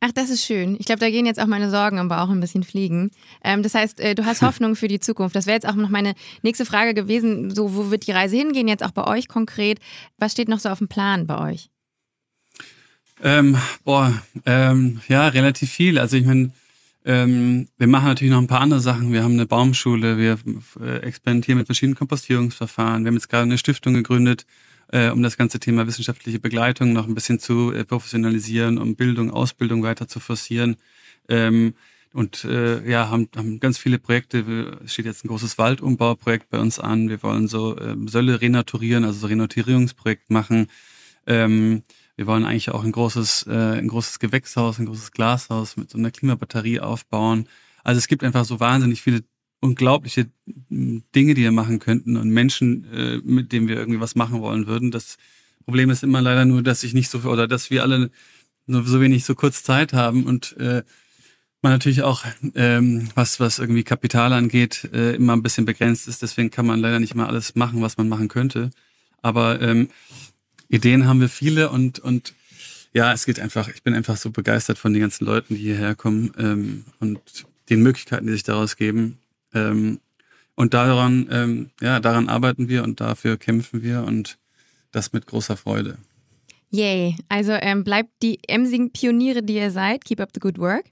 [0.00, 0.76] Ach, das ist schön.
[0.78, 3.10] Ich glaube, da gehen jetzt auch meine Sorgen im Bauch ein bisschen fliegen.
[3.42, 5.34] Ähm, das heißt, äh, du hast Hoffnung für die Zukunft.
[5.34, 7.54] Das wäre jetzt auch noch meine nächste Frage gewesen.
[7.54, 8.68] So, wo wird die Reise hingehen?
[8.68, 9.78] Jetzt auch bei euch konkret.
[10.18, 11.70] Was steht noch so auf dem Plan bei euch?
[13.22, 14.12] Ähm, boah,
[14.44, 15.98] ähm, ja, relativ viel.
[15.98, 16.50] Also ich meine,
[17.06, 19.12] ähm, wir machen natürlich noch ein paar andere Sachen.
[19.12, 20.38] Wir haben eine Baumschule, wir
[20.80, 23.04] äh, experimentieren mit verschiedenen Kompostierungsverfahren.
[23.04, 24.44] Wir haben jetzt gerade eine Stiftung gegründet,
[24.92, 29.30] äh, um das ganze Thema wissenschaftliche Begleitung noch ein bisschen zu äh, professionalisieren, um Bildung,
[29.30, 30.76] Ausbildung weiter zu forcieren.
[31.28, 31.74] Ähm,
[32.12, 34.78] und äh, ja, haben, haben ganz viele Projekte.
[34.84, 37.10] Es steht jetzt ein großes Waldumbauprojekt bei uns an.
[37.10, 40.68] Wir wollen so ähm, Sölle renaturieren, also so Renaturierungsprojekt machen.
[41.26, 41.82] Ähm,
[42.16, 45.98] wir wollen eigentlich auch ein großes, äh, ein großes Gewächshaus, ein großes Glashaus mit so
[45.98, 47.48] einer Klimabatterie aufbauen.
[47.84, 49.22] Also es gibt einfach so wahnsinnig viele
[49.60, 54.40] unglaubliche Dinge, die wir machen könnten und Menschen, äh, mit denen wir irgendwie was machen
[54.40, 54.90] wollen würden.
[54.90, 55.16] Das
[55.64, 58.10] Problem ist immer leider nur, dass ich nicht so oder dass wir alle
[58.66, 60.82] nur so wenig so kurz Zeit haben und äh,
[61.62, 66.22] man natürlich auch ähm, was was irgendwie Kapital angeht äh, immer ein bisschen begrenzt ist.
[66.22, 68.70] Deswegen kann man leider nicht immer alles machen, was man machen könnte.
[69.22, 69.88] Aber ähm,
[70.68, 72.34] Ideen haben wir viele und und
[72.92, 73.68] ja, es geht einfach.
[73.68, 77.20] Ich bin einfach so begeistert von den ganzen Leuten, die hierher kommen ähm, und
[77.68, 79.18] den Möglichkeiten, die sich daraus geben.
[79.56, 80.00] Ähm,
[80.54, 84.38] und daran, ähm, ja, daran arbeiten wir und dafür kämpfen wir und
[84.92, 85.98] das mit großer Freude.
[86.70, 87.16] Yay.
[87.28, 90.04] Also ähm, bleibt die emsigen Pioniere, die ihr seid.
[90.04, 90.84] Keep up the good work.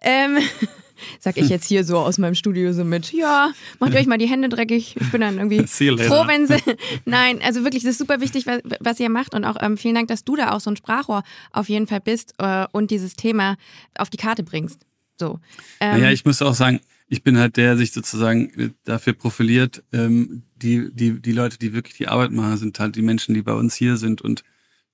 [0.00, 0.38] Ähm,
[1.18, 4.28] sag ich jetzt hier so aus meinem Studio so mit, ja, macht euch mal die
[4.28, 4.96] Hände dreckig.
[4.98, 6.58] Ich bin dann irgendwie froh, wenn sie.
[7.04, 9.34] Nein, also wirklich, das ist super wichtig, was, was ihr macht.
[9.34, 12.00] Und auch ähm, vielen Dank, dass du da auch so ein Sprachrohr auf jeden Fall
[12.00, 13.56] bist äh, und dieses Thema
[13.96, 14.80] auf die Karte bringst.
[15.18, 15.40] So.
[15.80, 19.14] Ähm, naja, ich muss auch sagen, ich bin halt der, der sich sozusagen äh, dafür
[19.14, 19.82] profiliert.
[19.92, 23.42] Ähm, die, die, die Leute, die wirklich die Arbeit machen, sind halt die Menschen, die
[23.42, 24.44] bei uns hier sind und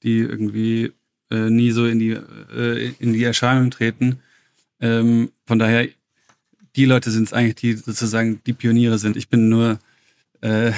[0.03, 0.93] die irgendwie
[1.31, 4.21] äh, nie so in die, äh, in die Erscheinung treten.
[4.81, 5.89] Ähm, von daher,
[6.77, 9.17] die Leute sind es eigentlich, die sozusagen die Pioniere sind.
[9.17, 9.79] Ich bin nur
[10.45, 10.73] äh,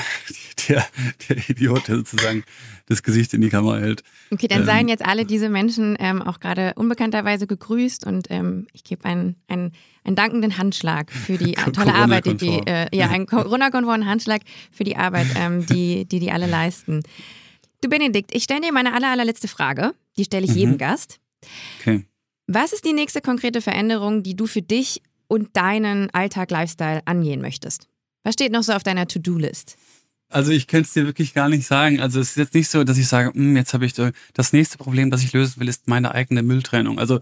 [0.68, 0.86] der,
[1.28, 2.44] der Idiot, der sozusagen
[2.86, 4.02] das Gesicht in die Kamera hält.
[4.30, 8.68] Okay, dann ähm, seien jetzt alle diese Menschen ähm, auch gerade unbekannterweise gegrüßt und ähm,
[8.72, 9.72] ich gebe einen, einen,
[10.04, 14.84] einen dankenden Handschlag für die tolle Arbeit, die, die äh, ja, einen Corona-konformen Handschlag für
[14.84, 17.02] die Arbeit, ähm, die, die die alle leisten.
[17.80, 19.94] Du Benedikt, ich stelle dir meine aller, allerletzte Frage.
[20.16, 20.56] Die stelle ich mhm.
[20.56, 21.18] jedem Gast.
[21.80, 22.04] Okay.
[22.46, 27.40] Was ist die nächste konkrete Veränderung, die du für dich und deinen Alltag, Lifestyle angehen
[27.40, 27.88] möchtest?
[28.26, 29.76] Was steht noch so auf deiner To-Do-List?
[30.30, 32.00] Also ich könnte es dir wirklich gar nicht sagen.
[32.00, 34.78] Also es ist jetzt nicht so, dass ich sage, hm, jetzt habe ich das nächste
[34.78, 36.98] Problem, das ich lösen will, ist meine eigene Mülltrennung.
[36.98, 37.20] Also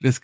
[0.00, 0.20] das,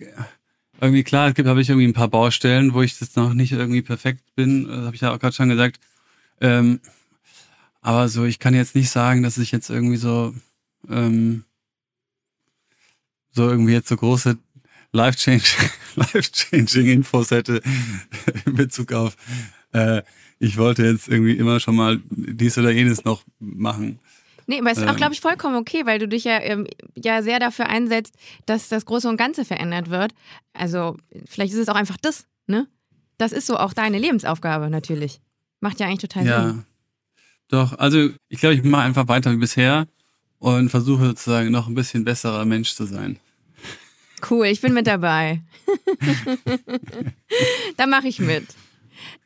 [0.83, 3.53] irgendwie klar, es gibt habe ich irgendwie ein paar Baustellen, wo ich jetzt noch nicht
[3.53, 4.69] irgendwie perfekt bin.
[4.69, 5.81] Das habe ich ja auch gerade schon gesagt.
[6.43, 6.81] Ähm,
[7.81, 10.35] aber so, ich kann jetzt nicht sagen, dass ich jetzt irgendwie so
[10.91, 11.45] ähm,
[13.31, 14.37] so irgendwie jetzt so große
[14.93, 17.63] life-changing life Infos hätte
[18.45, 19.17] in Bezug auf
[19.73, 20.03] äh,
[20.39, 23.99] ich wollte jetzt irgendwie immer schon mal dies oder jenes noch machen.
[24.47, 24.97] Nee, aber es ist auch, ähm.
[24.97, 26.67] glaube ich, vollkommen okay, weil du dich ja, ähm,
[26.97, 28.15] ja sehr dafür einsetzt,
[28.47, 30.15] dass das Große und Ganze verändert wird.
[30.55, 30.97] Also,
[31.27, 32.67] vielleicht ist es auch einfach das, ne?
[33.19, 35.21] Das ist so auch deine Lebensaufgabe natürlich.
[35.61, 36.47] Macht ja eigentlich total ja.
[36.47, 36.65] Sinn.
[37.49, 39.87] Doch, also ich glaube, ich mache einfach weiter wie bisher
[40.39, 43.19] und versuche sozusagen noch ein bisschen besserer Mensch zu sein.
[44.31, 45.43] Cool, ich bin mit dabei.
[47.77, 48.47] da mache ich mit.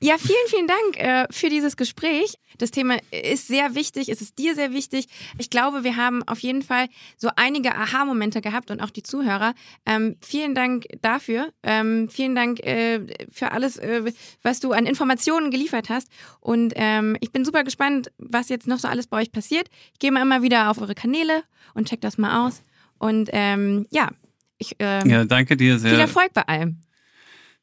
[0.00, 2.38] Ja, vielen, vielen Dank äh, für dieses Gespräch.
[2.58, 5.06] Das Thema ist sehr wichtig, es ist dir sehr wichtig.
[5.38, 9.54] Ich glaube, wir haben auf jeden Fall so einige Aha-Momente gehabt und auch die Zuhörer.
[9.86, 11.52] Ähm, vielen Dank dafür.
[11.62, 13.00] Ähm, vielen Dank äh,
[13.30, 14.12] für alles, äh,
[14.42, 16.08] was du an Informationen geliefert hast.
[16.40, 19.68] Und ähm, ich bin super gespannt, was jetzt noch so alles bei euch passiert.
[19.92, 21.42] Ich gehe mal immer wieder auf eure Kanäle
[21.74, 22.62] und check das mal aus.
[22.98, 24.10] Und ähm, ja,
[24.58, 25.90] ich, ähm, ja, danke dir sehr.
[25.90, 26.78] Viel Erfolg bei allem.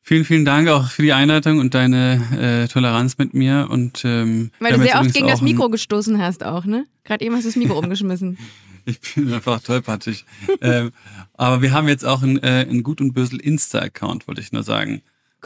[0.09, 3.67] Vielen, vielen Dank auch für die Einleitung und deine äh, Toleranz mit mir.
[3.69, 6.87] Und, ähm, Weil du sehr oft gegen das Mikro gestoßen hast auch, ne?
[7.03, 8.39] Gerade eben hast du das Mikro umgeschmissen.
[8.85, 10.25] Ich bin einfach tollpatschig.
[10.61, 10.93] ähm,
[11.33, 14.63] aber wir haben jetzt auch einen, äh, einen Gut und Bösel Insta-Account, wollte ich nur
[14.63, 15.03] sagen.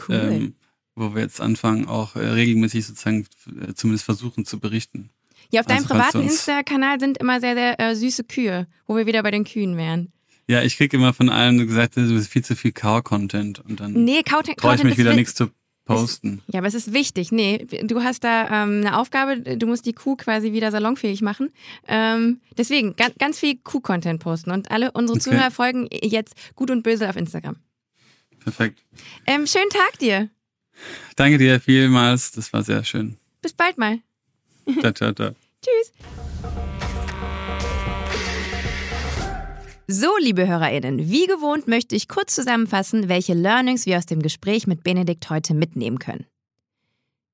[0.08, 0.14] Cool.
[0.32, 0.54] Ähm,
[0.94, 3.26] wo wir jetzt anfangen, auch äh, regelmäßig sozusagen
[3.60, 5.10] äh, zumindest versuchen zu berichten.
[5.50, 9.04] Ja, auf deinem also, privaten Insta-Kanal sind immer sehr, sehr äh, süße Kühe, wo wir
[9.04, 10.13] wieder bei den Kühen wären.
[10.46, 13.92] Ja, ich krieg immer von allen gesagt, du bist viel zu viel Cow-Content und dann
[13.92, 15.50] nee, traue ich mich wieder nichts zu
[15.84, 16.42] posten.
[16.46, 17.32] Ist, ja, aber es ist wichtig.
[17.32, 21.50] Nee, du hast da ähm, eine Aufgabe, du musst die Kuh quasi wieder salonfähig machen.
[21.86, 25.30] Ähm, deswegen ganz, ganz viel Kuh-Content posten und alle unsere okay.
[25.30, 27.56] Zuhörer folgen jetzt gut und böse auf Instagram.
[28.40, 28.82] Perfekt.
[29.26, 30.28] Ähm, schönen Tag dir.
[31.16, 33.16] Danke dir vielmals, das war sehr schön.
[33.40, 34.00] Bis bald mal.
[34.80, 35.30] Ciao, ciao, ciao.
[35.62, 35.92] Tschüss.
[39.86, 44.66] So, liebe HörerInnen, wie gewohnt möchte ich kurz zusammenfassen, welche Learnings wir aus dem Gespräch
[44.66, 46.24] mit Benedikt heute mitnehmen können.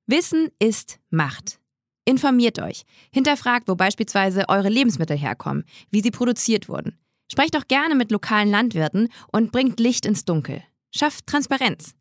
[0.07, 1.61] Wissen ist Macht.
[2.05, 2.83] Informiert euch.
[3.13, 6.99] Hinterfragt, wo beispielsweise eure Lebensmittel herkommen, wie sie produziert wurden.
[7.31, 10.65] Sprecht auch gerne mit lokalen Landwirten und bringt Licht ins Dunkel.
[10.91, 11.95] Schafft Transparenz.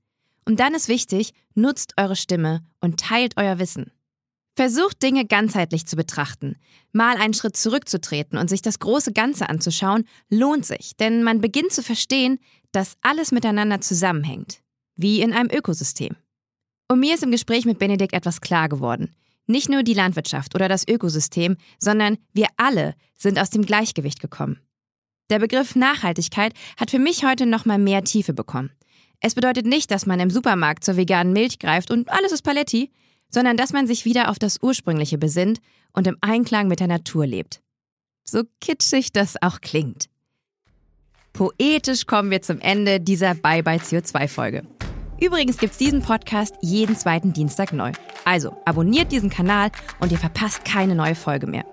[0.46, 3.92] Und dann ist wichtig, nutzt eure Stimme und teilt euer Wissen.
[4.56, 6.58] Versucht Dinge ganzheitlich zu betrachten.
[6.92, 11.72] Mal einen Schritt zurückzutreten und sich das große Ganze anzuschauen, lohnt sich, denn man beginnt
[11.72, 12.40] zu verstehen,
[12.72, 14.62] dass alles miteinander zusammenhängt.
[14.96, 16.16] Wie in einem Ökosystem.
[16.90, 19.16] Und mir ist im Gespräch mit Benedikt etwas klar geworden.
[19.46, 24.60] Nicht nur die Landwirtschaft oder das Ökosystem, sondern wir alle sind aus dem Gleichgewicht gekommen.
[25.30, 28.72] Der Begriff Nachhaltigkeit hat für mich heute nochmal mehr Tiefe bekommen.
[29.22, 32.92] Es bedeutet nicht, dass man im Supermarkt zur veganen Milch greift und alles ist Paletti,
[33.30, 35.60] sondern dass man sich wieder auf das Ursprüngliche besinnt
[35.94, 37.62] und im Einklang mit der Natur lebt.
[38.24, 40.06] So kitschig das auch klingt.
[41.34, 44.64] Poetisch kommen wir zum Ende dieser Bye Bye CO2-Folge.
[45.22, 47.92] Übrigens gibt's diesen Podcast jeden zweiten Dienstag neu.
[48.26, 49.70] Also abonniert diesen Kanal
[50.00, 51.66] und ihr verpasst keine neue Folge mehr.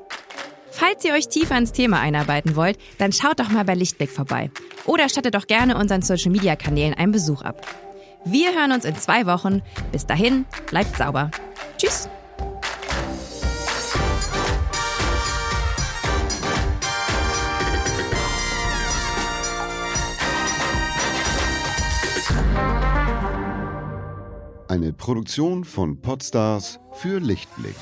[0.71, 4.51] Falls ihr euch tiefer ins Thema einarbeiten wollt, dann schaut doch mal bei Lichtblick vorbei.
[4.85, 7.65] Oder stattet doch gerne unseren Social-Media-Kanälen einen Besuch ab.
[8.29, 9.63] Wir hören uns in zwei Wochen.
[9.93, 11.31] Bis dahin, bleibt sauber.
[11.79, 12.09] Tschüss.
[24.67, 27.77] Eine Produktion von Podstars für Lichtblick.